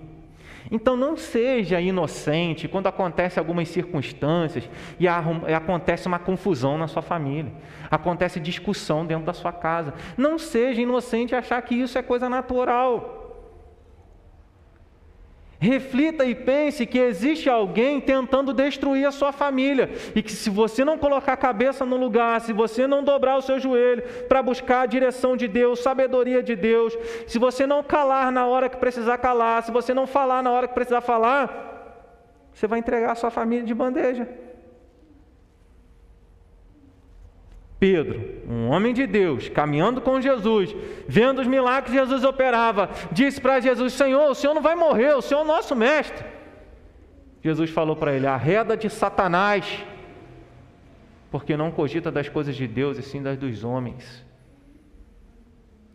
[0.71, 4.69] Então não seja inocente quando acontece algumas circunstâncias
[5.01, 7.53] e acontece uma confusão na sua família,
[7.91, 9.95] acontece discussão dentro da sua casa.
[10.17, 13.18] Não seja inocente e achar que isso é coisa natural.
[15.61, 20.85] Reflita e pense que existe alguém tentando destruir a sua família e que se você
[20.85, 24.83] não colocar a cabeça no lugar, se você não dobrar o seu joelho para buscar
[24.83, 29.19] a direção de Deus, sabedoria de Deus, se você não calar na hora que precisar
[29.19, 31.69] calar, se você não falar na hora que precisar falar,
[32.55, 34.48] você vai entregar a sua família de bandeja.
[37.79, 40.75] Pedro, um homem de Deus, caminhando com Jesus,
[41.07, 45.15] vendo os milagres que Jesus operava, disse para Jesus: Senhor, o Senhor não vai morrer,
[45.15, 46.25] o Senhor é o nosso mestre.
[47.41, 49.85] Jesus falou para ele: arreda de Satanás,
[51.31, 54.27] porque não cogita das coisas de Deus e sim das dos homens.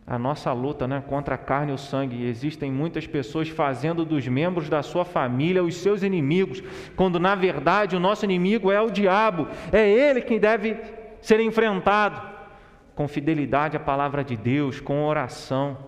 [0.06, 2.26] A nossa luta né, contra a carne e o sangue.
[2.26, 6.62] Existem muitas pessoas fazendo dos membros da sua família os seus inimigos,
[6.94, 10.76] quando na verdade o nosso inimigo é o diabo, é ele quem deve
[11.24, 12.20] ser enfrentado
[12.94, 15.78] com fidelidade à palavra de Deus, com oração.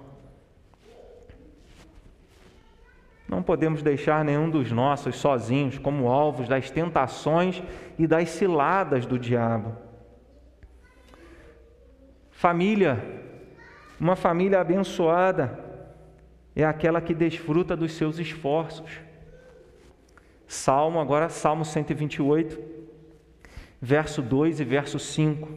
[3.28, 7.62] Não podemos deixar nenhum dos nossos sozinhos como alvos das tentações
[7.98, 9.76] e das ciladas do diabo.
[12.30, 13.04] Família,
[14.00, 15.60] uma família abençoada
[16.54, 19.02] é aquela que desfruta dos seus esforços.
[20.48, 22.75] Salmo, agora Salmo 128
[23.80, 25.48] verso 2 e verso 5.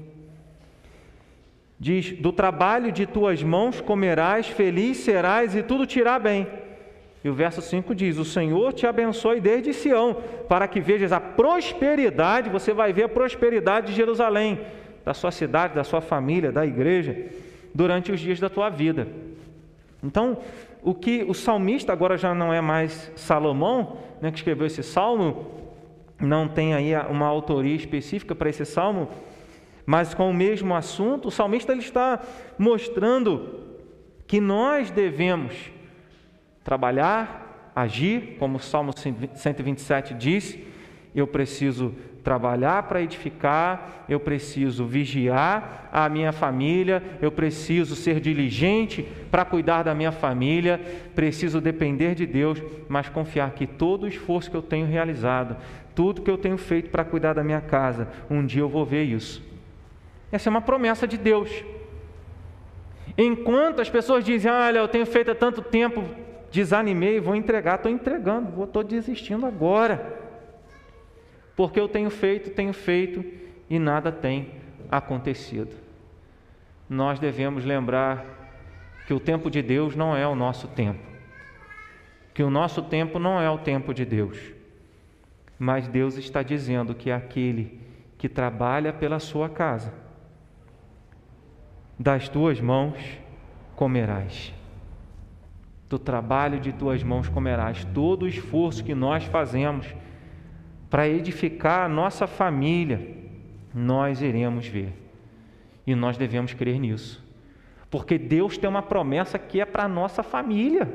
[1.79, 6.47] Diz: Do trabalho de tuas mãos comerás, feliz serás e tudo te irá bem.
[7.23, 11.19] E o verso 5 diz: O Senhor te abençoe desde Sião, para que vejas a
[11.19, 14.59] prosperidade, você vai ver a prosperidade de Jerusalém,
[15.05, 17.15] da sua cidade, da sua família, da igreja,
[17.73, 19.07] durante os dias da tua vida.
[20.03, 20.37] Então,
[20.81, 25.58] o que o salmista agora já não é mais Salomão, né, que escreveu esse salmo,
[26.19, 29.09] não tem aí uma autoria específica para esse salmo,
[29.85, 32.19] mas com o mesmo assunto, o salmista ele está
[32.57, 33.65] mostrando
[34.27, 35.71] que nós devemos
[36.63, 40.59] trabalhar, agir, como o Salmo 127 diz,
[41.15, 49.07] eu preciso trabalhar para edificar, eu preciso vigiar a minha família, eu preciso ser diligente
[49.31, 50.79] para cuidar da minha família,
[51.15, 55.57] preciso depender de Deus, mas confiar que todo o esforço que eu tenho realizado,
[55.99, 59.03] tudo que eu tenho feito para cuidar da minha casa, um dia eu vou ver
[59.03, 59.43] isso.
[60.31, 61.51] Essa é uma promessa de Deus.
[63.17, 66.05] Enquanto as pessoas dizem, olha, eu tenho feito há tanto tempo,
[66.49, 70.17] desanimei, vou entregar, estou entregando, estou desistindo agora.
[71.53, 73.21] Porque eu tenho feito, tenho feito
[73.69, 74.53] e nada tem
[74.89, 75.75] acontecido.
[76.89, 78.25] Nós devemos lembrar
[79.05, 81.03] que o tempo de Deus não é o nosso tempo.
[82.33, 84.58] Que o nosso tempo não é o tempo de Deus.
[85.59, 87.81] Mas Deus está dizendo que é aquele
[88.17, 89.93] que trabalha pela sua casa,
[91.99, 92.97] das tuas mãos
[93.75, 94.53] comerás.
[95.89, 97.83] Do trabalho de tuas mãos comerás.
[97.93, 99.93] Todo o esforço que nós fazemos
[100.89, 103.17] para edificar a nossa família,
[103.73, 104.93] nós iremos ver.
[105.85, 107.23] E nós devemos crer nisso.
[107.89, 110.87] Porque Deus tem uma promessa que é para a nossa família.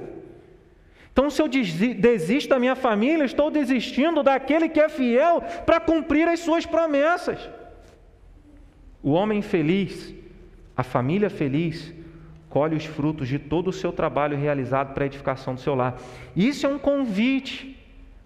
[1.14, 6.26] Então, se eu desisto da minha família, estou desistindo daquele que é fiel para cumprir
[6.26, 7.38] as suas promessas.
[9.00, 10.12] O homem feliz,
[10.76, 11.94] a família feliz,
[12.48, 15.96] colhe os frutos de todo o seu trabalho realizado para a edificação do seu lar.
[16.34, 17.80] Isso é um convite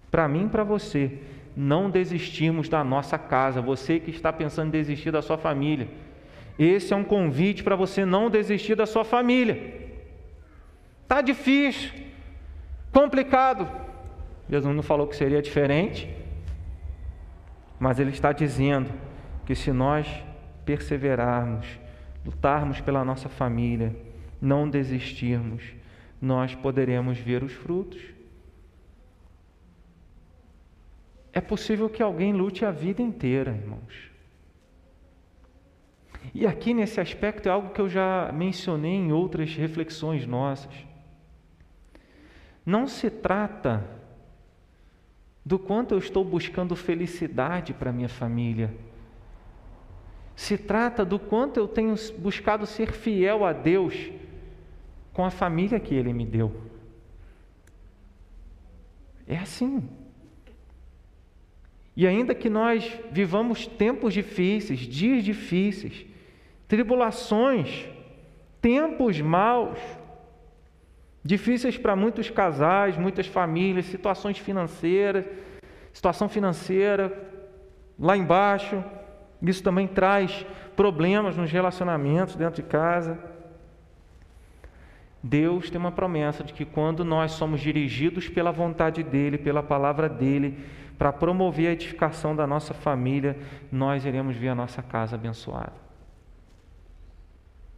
[0.09, 1.11] para mim e para você.
[1.55, 3.61] Não desistirmos da nossa casa.
[3.61, 5.87] Você que está pensando em desistir da sua família.
[6.57, 9.75] Esse é um convite para você não desistir da sua família.
[11.03, 12.08] Está difícil
[12.91, 13.67] complicado.
[14.49, 16.09] Jesus não falou que seria diferente,
[17.79, 18.91] mas Ele está dizendo
[19.45, 20.07] que se nós
[20.65, 21.67] perseverarmos,
[22.25, 23.95] lutarmos pela nossa família,
[24.41, 25.63] não desistirmos,
[26.21, 28.01] nós poderemos ver os frutos.
[31.31, 34.09] É possível que alguém lute a vida inteira, irmãos.
[36.33, 40.88] E aqui nesse aspecto é algo que eu já mencionei em outras reflexões nossas.
[42.69, 43.83] Não se trata
[45.43, 48.71] do quanto eu estou buscando felicidade para minha família.
[50.35, 54.11] Se trata do quanto eu tenho buscado ser fiel a Deus
[55.11, 56.61] com a família que Ele me deu.
[59.25, 59.89] É assim.
[61.95, 66.05] E ainda que nós vivamos tempos difíceis, dias difíceis,
[66.67, 67.89] tribulações,
[68.61, 69.79] tempos maus,
[71.23, 75.25] Difíceis para muitos casais, muitas famílias, situações financeiras,
[75.91, 77.27] situação financeira
[77.99, 78.83] lá embaixo.
[79.41, 80.45] Isso também traz
[80.75, 83.19] problemas nos relacionamentos dentro de casa.
[85.21, 90.07] Deus tem uma promessa de que quando nós somos dirigidos pela vontade dEle, pela palavra
[90.07, 90.57] dEle,
[90.97, 93.37] para promover a edificação da nossa família,
[93.69, 95.73] nós iremos ver a nossa casa abençoada.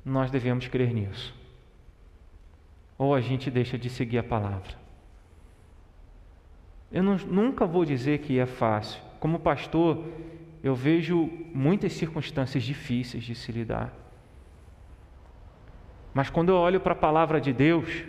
[0.05, 1.40] Nós devemos crer nisso
[3.01, 4.75] ou a gente deixa de seguir a palavra.
[6.91, 9.01] Eu não, nunca vou dizer que é fácil.
[9.19, 10.05] Como pastor,
[10.61, 13.91] eu vejo muitas circunstâncias difíceis de se lidar.
[16.13, 18.03] Mas quando eu olho para a palavra de Deus,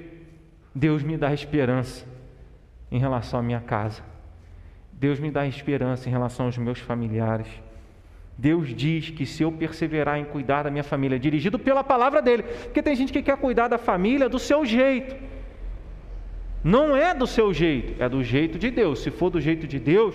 [0.74, 2.06] Deus me dá esperança
[2.90, 4.02] em relação à minha casa.
[4.92, 7.48] Deus me dá esperança em relação aos meus familiares.
[8.36, 12.42] Deus diz que se eu perseverar em cuidar da minha família, dirigido pela palavra dele,
[12.42, 15.14] porque tem gente que quer cuidar da família do seu jeito.
[16.64, 19.02] Não é do seu jeito, é do jeito de Deus.
[19.02, 20.14] Se for do jeito de Deus,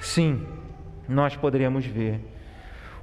[0.00, 0.46] sim,
[1.08, 2.20] nós poderíamos ver.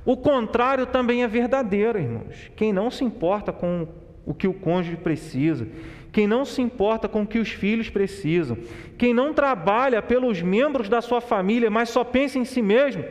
[0.05, 2.51] O contrário também é verdadeiro, irmãos.
[2.55, 3.87] Quem não se importa com
[4.25, 5.67] o que o cônjuge precisa,
[6.11, 8.57] quem não se importa com o que os filhos precisam,
[8.97, 13.03] quem não trabalha pelos membros da sua família, mas só pensa em si mesmo,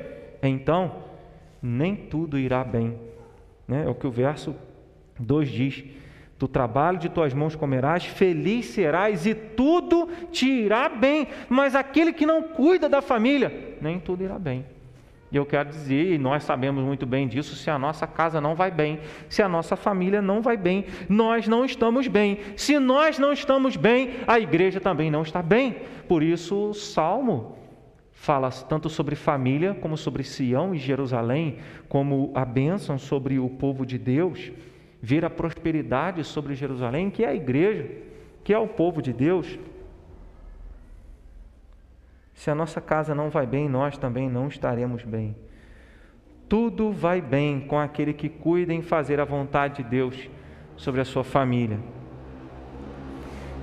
[0.49, 1.11] então
[1.63, 2.97] nem tudo irá bem.
[3.67, 3.85] Né?
[3.85, 4.55] É o que o verso
[5.19, 5.85] 2 diz:
[6.39, 11.29] Do trabalho de tuas mãos comerás, feliz serás e tudo te irá bem.
[11.49, 14.65] Mas aquele que não cuida da família, nem tudo irá bem.
[15.33, 18.57] E eu quero dizer, e nós sabemos muito bem disso, se a nossa casa não
[18.57, 22.41] vai bem, se a nossa família não vai bem, nós não estamos bem.
[22.57, 25.77] Se nós não estamos bem, a igreja também não está bem.
[26.09, 27.60] Por isso, o Salmo
[28.21, 31.57] fala tanto sobre família, como sobre Sião e Jerusalém,
[31.89, 34.53] como a bênção sobre o povo de Deus,
[35.01, 37.89] ver a prosperidade sobre Jerusalém, que é a igreja,
[38.45, 39.59] que é o povo de Deus.
[42.35, 45.35] Se a nossa casa não vai bem, nós também não estaremos bem.
[46.47, 50.29] Tudo vai bem com aquele que cuida em fazer a vontade de Deus
[50.77, 51.81] sobre a sua família.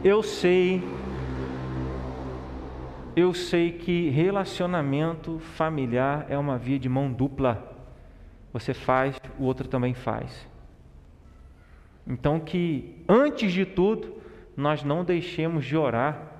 [0.03, 0.81] Eu sei
[3.17, 7.75] eu sei que relacionamento familiar é uma via de mão dupla.
[8.53, 10.47] Você faz, o outro também faz.
[12.05, 14.21] Então, que antes de tudo,
[14.55, 16.31] nós não deixemos de orar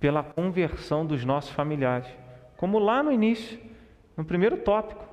[0.00, 2.08] pela conversão dos nossos familiares,
[2.56, 3.56] como lá no início,
[4.16, 5.04] no primeiro tópico.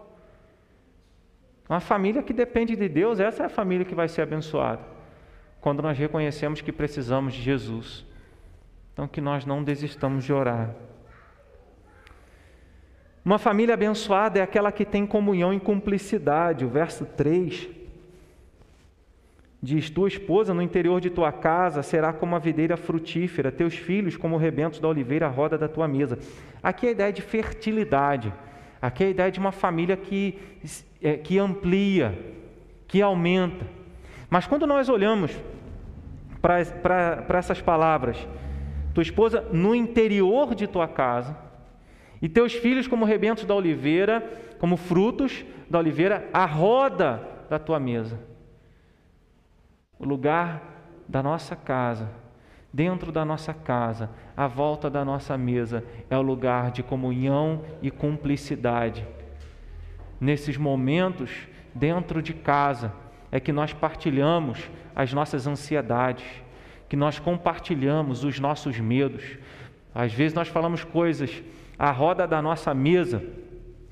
[1.69, 4.81] Uma família que depende de Deus, essa é a família que vai ser abençoada,
[5.61, 8.03] quando nós reconhecemos que precisamos de Jesus.
[8.91, 10.73] Então, que nós não desistamos de orar.
[13.25, 16.63] Uma família abençoada é aquela que tem comunhão e cumplicidade.
[16.63, 17.67] O verso 3
[19.59, 24.15] diz: Tua esposa no interior de tua casa será como a videira frutífera, teus filhos
[24.15, 26.19] como rebentos da oliveira à roda da tua mesa.
[26.61, 28.31] Aqui é a ideia de fertilidade.
[28.79, 30.37] Aqui é a ideia de uma família que,
[31.01, 32.15] é, que amplia,
[32.87, 33.65] que aumenta.
[34.29, 35.31] Mas quando nós olhamos
[36.39, 38.17] para essas palavras,
[38.93, 41.44] tua esposa no interior de tua casa,
[42.21, 44.21] e teus filhos como rebentos da oliveira,
[44.59, 48.19] como frutos da oliveira, a roda da tua mesa.
[49.99, 50.61] O lugar
[51.07, 52.25] da nossa casa
[52.75, 57.89] dentro da nossa casa, à volta da nossa mesa, é o lugar de comunhão e
[57.89, 59.07] cumplicidade.
[60.19, 61.31] Nesses momentos,
[61.73, 62.91] dentro de casa,
[63.31, 66.25] é que nós partilhamos as nossas ansiedades,
[66.89, 69.37] que nós compartilhamos os nossos medos.
[69.93, 71.41] Às vezes nós falamos coisas
[71.77, 73.23] à roda da nossa mesa,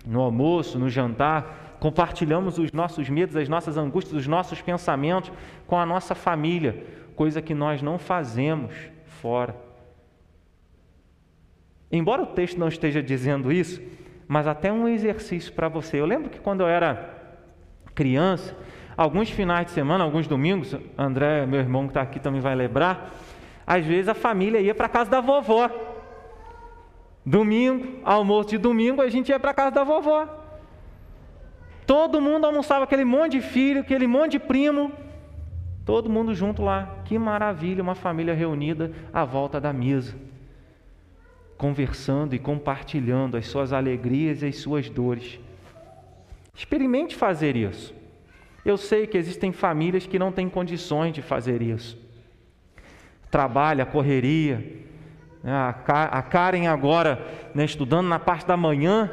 [0.06, 5.32] no almoço, no jantar, compartilhamos os nossos medos, as nossas angústias, os nossos pensamentos
[5.68, 8.74] com a nossa família, coisa que nós não fazemos
[9.22, 9.56] fora.
[11.92, 13.82] Embora o texto não esteja dizendo isso,
[14.28, 16.00] mas até um exercício para você.
[16.00, 17.22] Eu lembro que quando eu era
[17.94, 18.58] criança,
[18.98, 23.12] alguns finais de semana, alguns domingos, André, meu irmão que está aqui também vai lembrar,
[23.66, 25.70] às vezes a família ia para a casa da vovó.
[27.26, 30.28] Domingo, almoço de domingo, a gente ia para casa da vovó.
[31.86, 34.92] Todo mundo almoçava, aquele monte de filho, aquele monte de primo,
[35.86, 36.98] todo mundo junto lá.
[37.06, 40.16] Que maravilha, uma família reunida à volta da mesa,
[41.58, 45.40] conversando e compartilhando as suas alegrias e as suas dores.
[46.56, 47.94] Experimente fazer isso.
[48.66, 51.98] Eu sei que existem famílias que não têm condições de fazer isso.
[53.30, 54.84] Trabalha, correria?
[55.46, 57.22] A Karen agora
[57.54, 59.12] né, estudando na parte da manhã,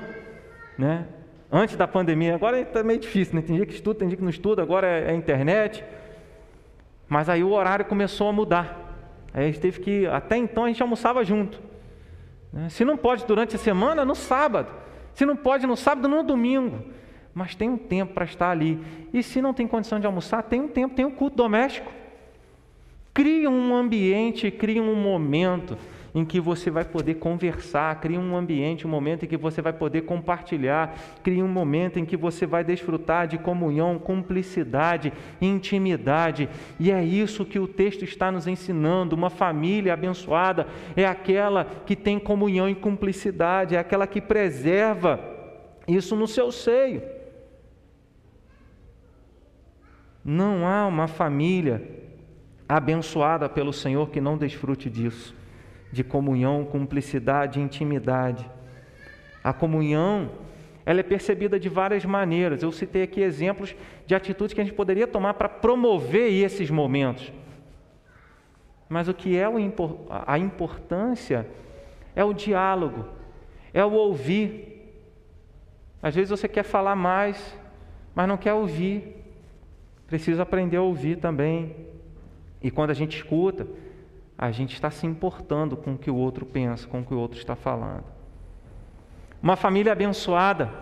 [0.78, 1.06] né?
[1.50, 3.42] antes da pandemia, agora está meio difícil, né?
[3.42, 5.84] tem dia que estuda, tem dia que não estuda, agora é, é internet.
[7.08, 8.96] Mas aí o horário começou a mudar.
[9.34, 11.60] Aí a gente teve que, até então a gente almoçava junto.
[12.52, 12.68] Né?
[12.68, 14.72] Se não pode durante a semana, no sábado.
[15.12, 16.84] Se não pode no sábado, no domingo.
[17.34, 18.80] Mas tem um tempo para estar ali.
[19.12, 21.90] E se não tem condição de almoçar, tem um tempo, tem um culto doméstico.
[23.12, 25.76] Cria um ambiente, cria um momento
[26.14, 29.72] em que você vai poder conversar, cria um ambiente, um momento em que você vai
[29.72, 36.48] poder compartilhar, cria um momento em que você vai desfrutar de comunhão, cumplicidade, intimidade.
[36.78, 39.14] E é isso que o texto está nos ensinando.
[39.14, 45.20] Uma família abençoada é aquela que tem comunhão e cumplicidade, é aquela que preserva
[45.86, 47.02] isso no seu seio.
[50.24, 51.82] Não há uma família
[52.68, 55.39] abençoada pelo Senhor que não desfrute disso
[55.92, 58.48] de comunhão, cumplicidade, intimidade.
[59.42, 60.30] A comunhão,
[60.86, 62.62] ela é percebida de várias maneiras.
[62.62, 63.74] Eu citei aqui exemplos
[64.06, 67.32] de atitudes que a gente poderia tomar para promover esses momentos.
[68.88, 69.44] Mas o que é
[70.26, 71.46] a importância
[72.14, 73.06] é o diálogo,
[73.72, 74.92] é o ouvir.
[76.02, 77.56] Às vezes você quer falar mais,
[78.14, 79.16] mas não quer ouvir.
[80.06, 81.76] Precisa aprender a ouvir também.
[82.60, 83.66] E quando a gente escuta,
[84.42, 87.18] a gente está se importando com o que o outro pensa, com o que o
[87.18, 88.04] outro está falando.
[89.42, 90.72] Uma família abençoada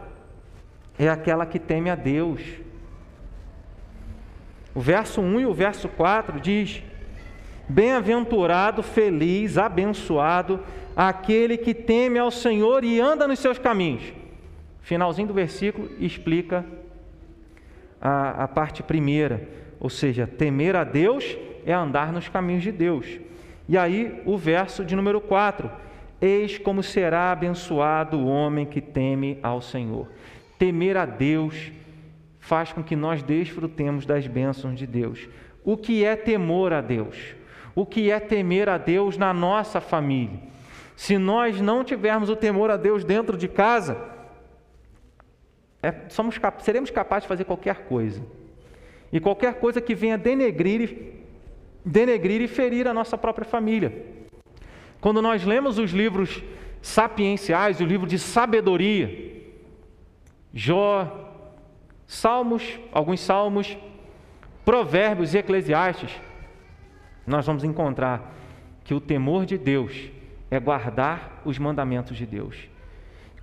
[0.97, 2.41] é aquela que teme a Deus.
[4.73, 6.85] O verso 1 e o verso 4 diz:
[7.69, 10.61] Bem-aventurado, feliz, abençoado
[10.95, 14.13] aquele que teme ao Senhor e anda nos seus caminhos.
[14.83, 16.65] Finalzinho do versículo explica
[18.01, 19.49] a, a parte primeira,
[19.81, 21.37] ou seja, temer a Deus
[21.67, 23.27] é andar nos caminhos de Deus.
[23.69, 25.71] E aí o verso de número 4:
[26.21, 30.09] Eis como será abençoado o homem que teme ao Senhor.
[30.59, 31.71] Temer a Deus
[32.41, 35.29] faz com que nós desfrutemos das bênçãos de Deus.
[35.63, 37.35] O que é temor a Deus?
[37.75, 40.41] O que é temer a Deus na nossa família?
[40.97, 43.97] Se nós não tivermos o temor a Deus dentro de casa,
[45.83, 48.21] é, somos, seremos capazes de fazer qualquer coisa.
[49.13, 51.18] E qualquer coisa que venha denegrir
[51.89, 54.07] denegrir e ferir a nossa própria família.
[55.01, 56.43] Quando nós lemos os livros
[56.83, 59.43] sapienciais, o livro de sabedoria,
[60.53, 61.33] Jó,
[62.07, 63.77] Salmos, alguns Salmos,
[64.65, 66.11] Provérbios e Eclesiastes,
[67.27, 68.35] nós vamos encontrar
[68.85, 70.11] que o temor de Deus
[70.51, 72.57] é guardar os mandamentos de Deus.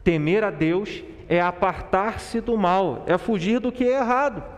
[0.04, 4.55] Temer a Deus é apartar-se do mal, é fugir do que é errado.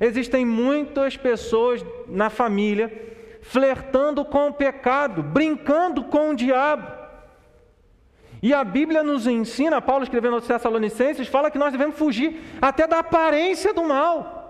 [0.00, 2.92] Existem muitas pessoas na família
[3.40, 7.04] flertando com o pecado, brincando com o diabo.
[8.42, 12.86] E a Bíblia nos ensina, Paulo escrevendo aos Tessalonicenses, fala que nós devemos fugir até
[12.86, 14.44] da aparência do mal.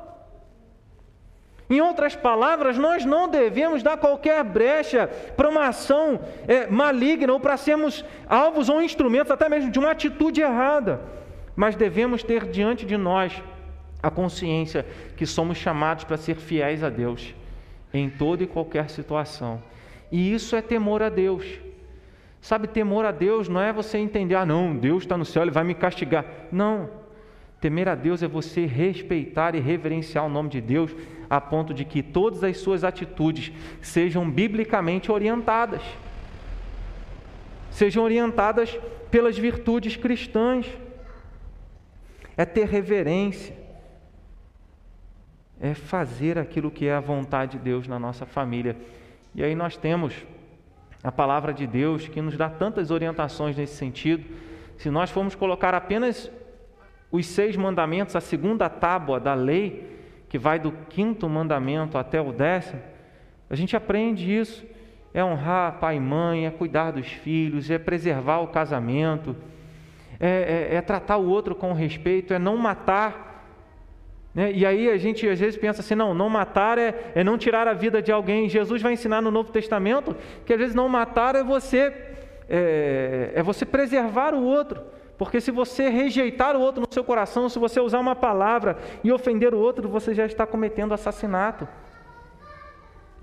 [1.69, 7.41] Em outras palavras, nós não devemos dar qualquer brecha para uma ação é, maligna ou
[7.41, 11.01] para sermos alvos ou instrumentos até mesmo de uma atitude errada,
[11.57, 13.43] mas devemos ter diante de nós
[14.05, 14.85] a consciência
[15.17, 17.35] que somos chamados para ser fiéis a Deus
[17.93, 19.63] em toda e qualquer situação.
[20.13, 21.47] E isso é temor a Deus.
[22.43, 25.51] Sabe, temor a Deus não é você entender, ah, não, Deus está no céu, ele
[25.51, 26.27] vai me castigar.
[26.53, 26.91] Não.
[27.59, 30.95] Temer a Deus é você respeitar e reverenciar o nome de Deus
[31.31, 33.51] a ponto de que todas as suas atitudes
[33.81, 35.81] sejam biblicamente orientadas.
[37.71, 38.79] Sejam orientadas
[39.11, 40.67] pelas virtudes cristãs.
[42.37, 43.64] É ter reverência.
[45.65, 48.77] É fazer aquilo que é a vontade de Deus na nossa família.
[49.35, 50.15] E aí nós temos
[51.03, 54.27] a palavra de Deus que nos dá tantas orientações nesse sentido.
[54.77, 56.31] Se nós formos colocar apenas
[57.11, 59.91] os seis mandamentos, a segunda tábua da lei,
[60.29, 62.83] que vai do quinto mandamento até o décimo,
[63.49, 64.67] a gente aprende isso.
[65.15, 69.35] É honrar pai e mãe, é cuidar dos filhos, é preservar o casamento,
[70.21, 73.34] é, é, é tratar o outro com respeito, é não matar
[74.35, 74.51] né?
[74.53, 77.69] E aí a gente às vezes pensa assim: não, não matar é, é não tirar
[77.69, 78.49] a vida de alguém.
[78.49, 81.93] Jesus vai ensinar no Novo Testamento que às vezes não matar é você,
[82.49, 84.83] é, é você preservar o outro.
[85.17, 89.13] Porque se você rejeitar o outro no seu coração, se você usar uma palavra e
[89.13, 91.69] ofender o outro, você já está cometendo assassinato.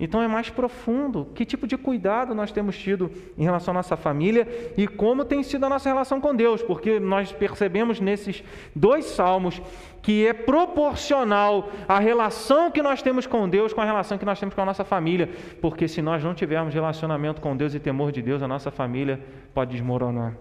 [0.02, 1.28] Então é mais profundo.
[1.32, 5.44] Que tipo de cuidado nós temos tido em relação à nossa família e como tem
[5.44, 6.60] sido a nossa relação com Deus?
[6.60, 8.42] Porque nós percebemos nesses
[8.74, 9.62] dois salmos
[10.02, 14.40] que é proporcional a relação que nós temos com Deus com a relação que nós
[14.40, 15.30] temos com a nossa família.
[15.60, 19.20] Porque se nós não tivermos relacionamento com Deus e temor de Deus, a nossa família
[19.54, 20.36] pode desmoronar.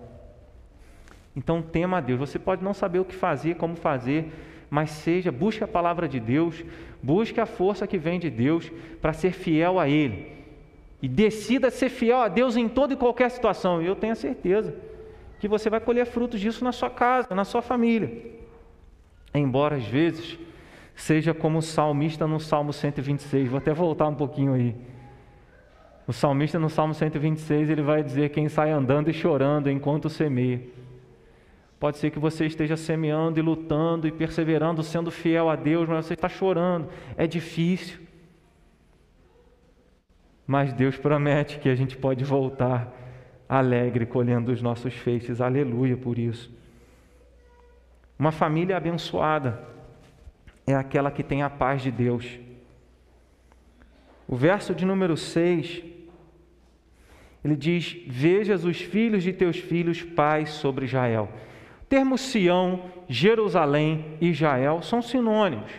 [1.36, 2.20] Então tema a Deus.
[2.20, 4.34] Você pode não saber o que fazer, como fazer,
[4.72, 6.64] mas seja, busque a palavra de Deus,
[7.04, 10.32] busque a força que vem de Deus para ser fiel a Ele.
[11.02, 13.82] E decida ser fiel a Deus em toda e qualquer situação.
[13.82, 14.74] E eu tenho a certeza
[15.42, 18.32] que você vai colher frutos disso na sua casa, na sua família.
[19.34, 20.40] Embora às vezes
[20.96, 23.50] seja como o salmista no Salmo 126.
[23.50, 24.74] Vou até voltar um pouquinho aí.
[26.08, 30.62] O salmista no Salmo 126 ele vai dizer: Quem sai andando e chorando enquanto semeia.
[31.82, 36.06] Pode ser que você esteja semeando e lutando e perseverando, sendo fiel a Deus, mas
[36.06, 36.88] você está chorando.
[37.18, 38.00] É difícil.
[40.46, 42.88] Mas Deus promete que a gente pode voltar
[43.50, 45.42] alegre colhendo os nossos feixes.
[45.42, 46.56] Aleluia por isso.
[48.20, 49.60] Uma família abençoada
[50.68, 52.40] é aquela que tem a paz de Deus.
[54.28, 55.84] O verso de número 6,
[57.44, 61.28] ele diz: Vejas os filhos de teus filhos, paz sobre Israel
[61.92, 65.70] termos Sião, Jerusalém e Israel são sinônimos.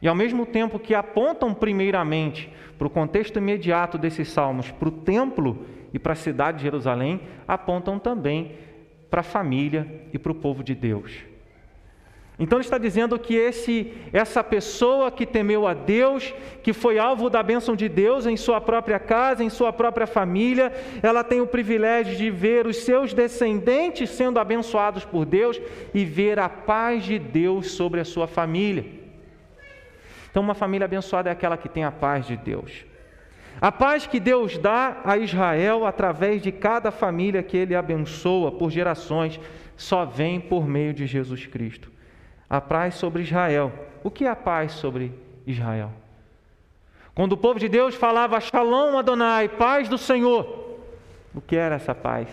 [0.00, 2.48] E ao mesmo tempo que apontam primeiramente
[2.78, 7.22] para o contexto imediato desses salmos, para o templo e para a cidade de Jerusalém,
[7.48, 8.52] apontam também
[9.10, 11.27] para a família e para o povo de Deus.
[12.38, 16.32] Então ele está dizendo que esse, essa pessoa que temeu a Deus,
[16.62, 20.72] que foi alvo da bênção de Deus em sua própria casa, em sua própria família,
[21.02, 25.60] ela tem o privilégio de ver os seus descendentes sendo abençoados por Deus
[25.92, 28.86] e ver a paz de Deus sobre a sua família.
[30.30, 32.84] Então, uma família abençoada é aquela que tem a paz de Deus.
[33.60, 38.70] A paz que Deus dá a Israel através de cada família que ele abençoa por
[38.70, 39.40] gerações
[39.76, 41.97] só vem por meio de Jesus Cristo
[42.48, 43.72] a paz sobre Israel.
[44.02, 45.12] O que é a paz sobre
[45.46, 45.92] Israel?
[47.14, 50.78] Quando o povo de Deus falava Shalom Adonai, paz do Senhor,
[51.34, 52.28] o que era essa paz?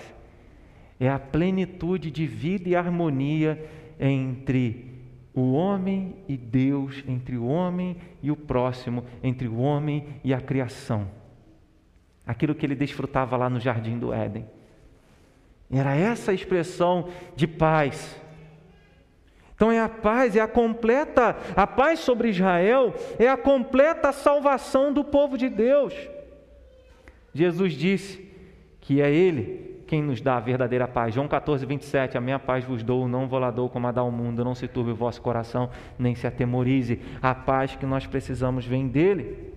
[1.00, 3.68] É a plenitude de vida e harmonia
[4.00, 4.94] entre
[5.34, 10.40] o homem e Deus, entre o homem e o próximo, entre o homem e a
[10.40, 11.08] criação.
[12.26, 14.46] Aquilo que ele desfrutava lá no jardim do Éden.
[15.70, 18.16] Era essa expressão de paz
[19.86, 25.38] a paz, é a completa, a paz sobre Israel é a completa salvação do povo
[25.38, 25.94] de Deus.
[27.34, 28.26] Jesus disse
[28.82, 31.14] que é Ele quem nos dá a verdadeira paz.
[31.14, 34.04] João 14, 27, a minha paz vos dou, não vou lá dou como a dá
[34.04, 37.00] o mundo, não se turbe o vosso coração, nem se atemorize.
[37.22, 39.54] A paz que nós precisamos vem dEle.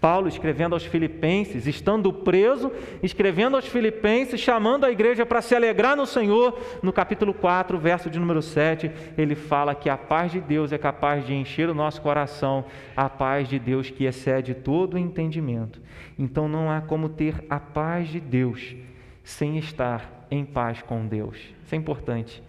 [0.00, 2.72] Paulo escrevendo aos Filipenses, estando preso,
[3.02, 8.08] escrevendo aos Filipenses, chamando a igreja para se alegrar no Senhor, no capítulo 4, verso
[8.08, 11.74] de número 7, ele fala que a paz de Deus é capaz de encher o
[11.74, 12.64] nosso coração,
[12.96, 15.80] a paz de Deus que excede todo o entendimento.
[16.18, 18.74] Então não há como ter a paz de Deus
[19.22, 21.36] sem estar em paz com Deus.
[21.62, 22.42] Isso é importante.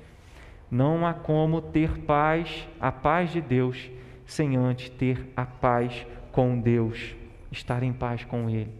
[0.69, 3.91] Não há como ter paz, a paz de Deus,
[4.25, 7.19] sem antes ter a paz com Deus
[7.51, 8.71] estar em paz com Ele.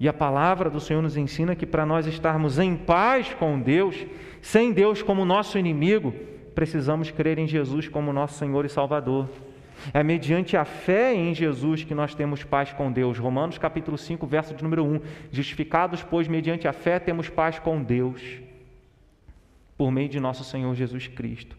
[0.00, 4.06] E a palavra do Senhor nos ensina que para nós estarmos em paz com Deus,
[4.40, 6.14] sem Deus como nosso inimigo,
[6.54, 9.28] precisamos crer em Jesus como nosso Senhor e Salvador.
[9.92, 13.18] É mediante a fé em Jesus que nós temos paz com Deus.
[13.18, 15.00] Romanos capítulo 5, verso de número 1.
[15.30, 18.22] Justificados, pois, mediante a fé, temos paz com Deus,
[19.76, 21.56] por meio de nosso Senhor Jesus Cristo.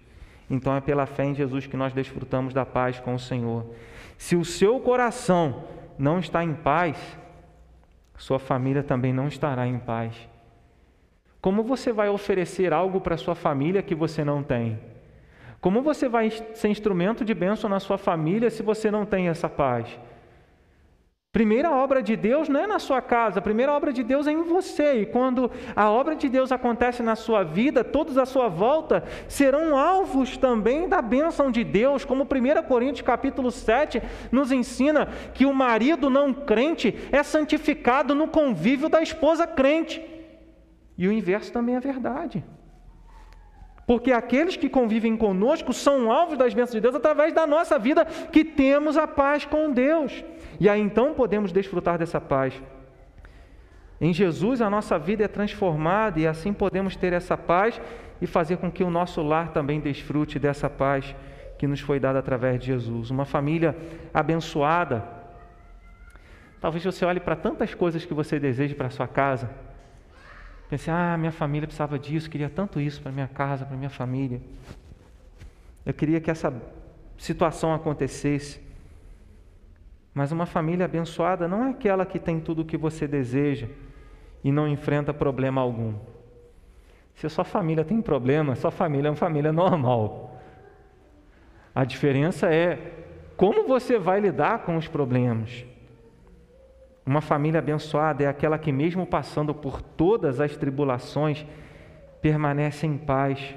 [0.50, 3.66] então é pela fé em Jesus que nós desfrutamos da paz com o Senhor.
[4.18, 5.64] Se o seu coração
[6.02, 6.98] não está em paz,
[8.18, 10.16] sua família também não estará em paz.
[11.40, 14.80] Como você vai oferecer algo para sua família que você não tem?
[15.60, 19.48] Como você vai ser instrumento de bênção na sua família se você não tem essa
[19.48, 20.00] paz?
[21.32, 24.34] Primeira obra de Deus não é na sua casa, a primeira obra de Deus é
[24.34, 25.02] em você.
[25.02, 29.78] E quando a obra de Deus acontece na sua vida, todos à sua volta serão
[29.78, 35.54] alvos também da bênção de Deus, como 1 Coríntios capítulo 7 nos ensina que o
[35.54, 40.06] marido não crente é santificado no convívio da esposa crente.
[40.98, 42.44] E o inverso também é verdade.
[43.88, 48.04] Porque aqueles que convivem conosco são alvos das bênçãos de Deus através da nossa vida
[48.04, 50.24] que temos a paz com Deus.
[50.62, 52.54] E aí então podemos desfrutar dessa paz.
[54.00, 57.82] Em Jesus a nossa vida é transformada e assim podemos ter essa paz
[58.22, 61.16] e fazer com que o nosso lar também desfrute dessa paz
[61.58, 63.10] que nos foi dada através de Jesus.
[63.10, 63.76] Uma família
[64.14, 65.04] abençoada.
[66.60, 69.50] Talvez você olhe para tantas coisas que você deseja para sua casa.
[70.70, 74.40] Pense, ah, minha família precisava disso, queria tanto isso para minha casa, para minha família.
[75.84, 76.54] Eu queria que essa
[77.18, 78.70] situação acontecesse.
[80.14, 83.68] Mas uma família abençoada não é aquela que tem tudo o que você deseja
[84.44, 85.94] e não enfrenta problema algum.
[87.16, 90.42] Se a sua família tem problema, sua família é uma família normal.
[91.74, 92.94] A diferença é
[93.38, 95.66] como você vai lidar com os problemas.
[97.06, 101.46] Uma família abençoada é aquela que, mesmo passando por todas as tribulações,
[102.22, 103.56] permanece em paz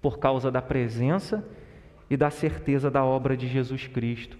[0.00, 1.46] por causa da presença
[2.10, 4.38] e da certeza da obra de Jesus Cristo.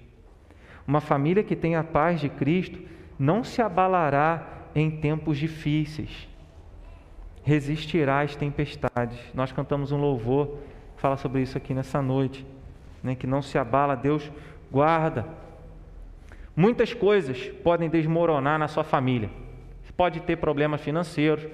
[0.88, 2.80] Uma família que tem a paz de Cristo
[3.16, 6.28] não se abalará em tempos difíceis,
[7.44, 9.18] resistirá às tempestades.
[9.32, 10.58] Nós cantamos um louvor
[10.98, 12.44] fala sobre isso aqui nessa noite,
[13.02, 13.14] né?
[13.14, 14.30] que não se abala, Deus
[14.70, 15.24] guarda.
[16.54, 19.30] Muitas coisas podem desmoronar na sua família.
[19.96, 21.44] Pode ter problemas financeiros,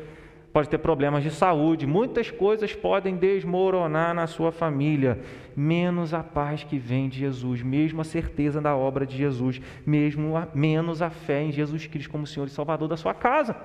[0.54, 5.18] pode ter problemas de saúde, muitas coisas podem desmoronar na sua família,
[5.56, 10.36] menos a paz que vem de Jesus, mesmo a certeza da obra de Jesus, mesmo
[10.36, 13.56] a, menos a fé em Jesus Cristo como Senhor e Salvador da sua casa.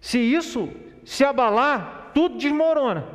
[0.00, 0.68] Se isso
[1.04, 3.06] se abalar, tudo desmorona.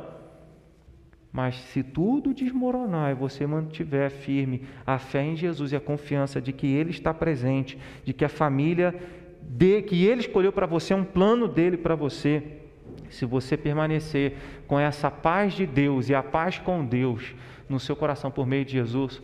[1.30, 6.40] Mas se tudo desmoronar e você mantiver firme a fé em Jesus e a confiança
[6.40, 8.94] de que Ele está presente, de que a família
[9.54, 12.42] de, que Ele escolheu para você, um plano dele para você.
[13.10, 14.36] Se você permanecer
[14.66, 17.34] com essa paz de Deus e a paz com Deus
[17.68, 19.20] no seu coração por meio de Jesus,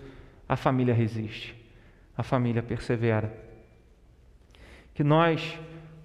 [0.46, 1.56] a família resiste,
[2.16, 3.32] a família persevera.
[4.92, 5.58] Que nós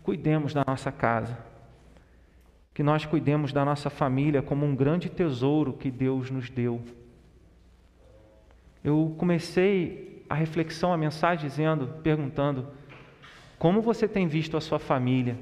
[0.04, 1.38] cuidemos da nossa casa,
[2.74, 6.82] que nós cuidemos da nossa família como um grande tesouro que Deus nos deu.
[8.82, 12.68] Eu comecei a reflexão, a mensagem dizendo, perguntando:
[13.64, 15.38] como você tem visto a sua família?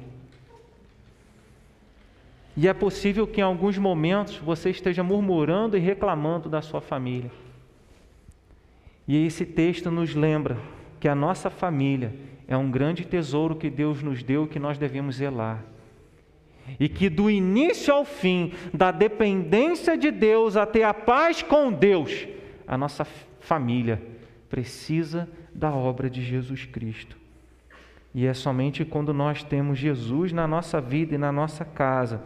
[2.56, 7.32] E é possível que em alguns momentos você esteja murmurando e reclamando da sua família.
[9.08, 10.60] E esse texto nos lembra
[11.00, 12.14] que a nossa família
[12.48, 15.66] é um grande tesouro que Deus nos deu que nós devemos zelar.
[16.80, 22.28] E que do início ao fim, da dependência de Deus até a paz com Deus,
[22.68, 23.04] a nossa
[23.40, 24.00] família
[24.48, 27.20] precisa da obra de Jesus Cristo.
[28.14, 32.22] E é somente quando nós temos Jesus na nossa vida e na nossa casa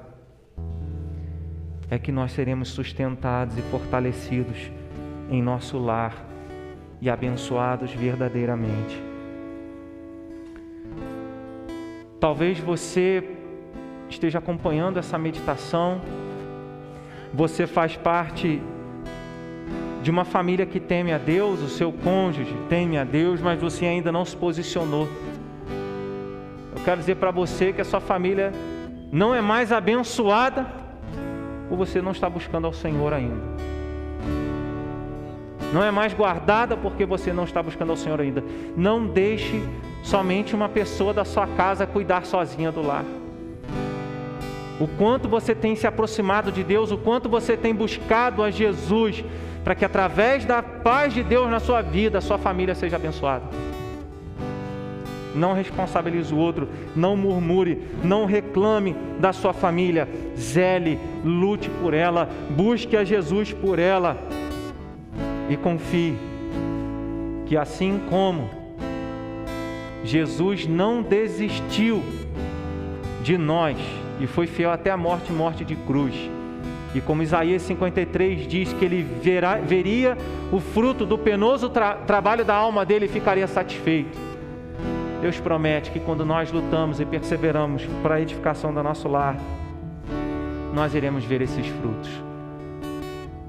[1.90, 4.72] é que nós seremos sustentados e fortalecidos
[5.30, 6.26] em nosso lar
[7.00, 9.00] e abençoados verdadeiramente.
[12.20, 13.24] Talvez você
[14.10, 16.02] esteja acompanhando essa meditação,
[17.32, 18.60] você faz parte
[20.02, 23.86] de uma família que teme a Deus, o seu cônjuge teme a Deus, mas você
[23.86, 25.08] ainda não se posicionou
[26.86, 28.54] quero dizer para você que a sua família
[29.12, 30.68] não é mais abençoada
[31.70, 33.56] ou você não está buscando ao Senhor ainda.
[35.74, 38.44] Não é mais guardada porque você não está buscando ao Senhor ainda.
[38.78, 39.64] Não deixe
[40.04, 43.04] somente uma pessoa da sua casa cuidar sozinha do lar.
[44.80, 49.24] O quanto você tem se aproximado de Deus, o quanto você tem buscado a Jesus,
[49.64, 53.75] para que através da paz de Deus na sua vida, a sua família seja abençoada
[55.36, 60.08] não responsabilize o outro, não murmure, não reclame da sua família,
[60.38, 64.18] zele, lute por ela, busque a Jesus por ela
[65.50, 66.16] e confie
[67.46, 68.50] que assim como
[70.04, 72.02] Jesus não desistiu
[73.24, 73.78] de nós
[74.20, 76.14] e foi fiel até a morte morte de cruz,
[76.94, 80.18] E como Isaías 53 diz que ele verá, veria
[80.50, 84.35] o fruto do penoso tra trabalho da alma dele e ficaria satisfeito.
[85.26, 89.36] Deus promete que quando nós lutamos e perseveramos para a edificação do nosso lar,
[90.72, 92.12] nós iremos ver esses frutos.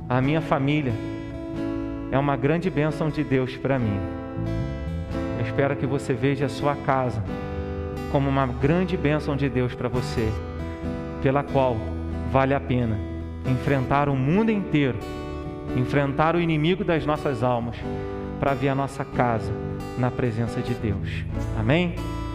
[0.09, 0.95] A minha família
[2.11, 4.01] é uma grande bênção de Deus para mim.
[5.39, 7.23] Eu espero que você veja a sua casa
[8.11, 10.27] como uma grande bênção de Deus para você,
[11.23, 11.77] pela qual
[12.33, 12.97] vale a pena
[13.45, 14.97] enfrentar o mundo inteiro,
[15.77, 17.77] enfrentar o inimigo das nossas almas,
[18.39, 19.53] para ver a nossa casa
[19.99, 21.25] na presença de Deus.
[21.59, 21.95] Amém?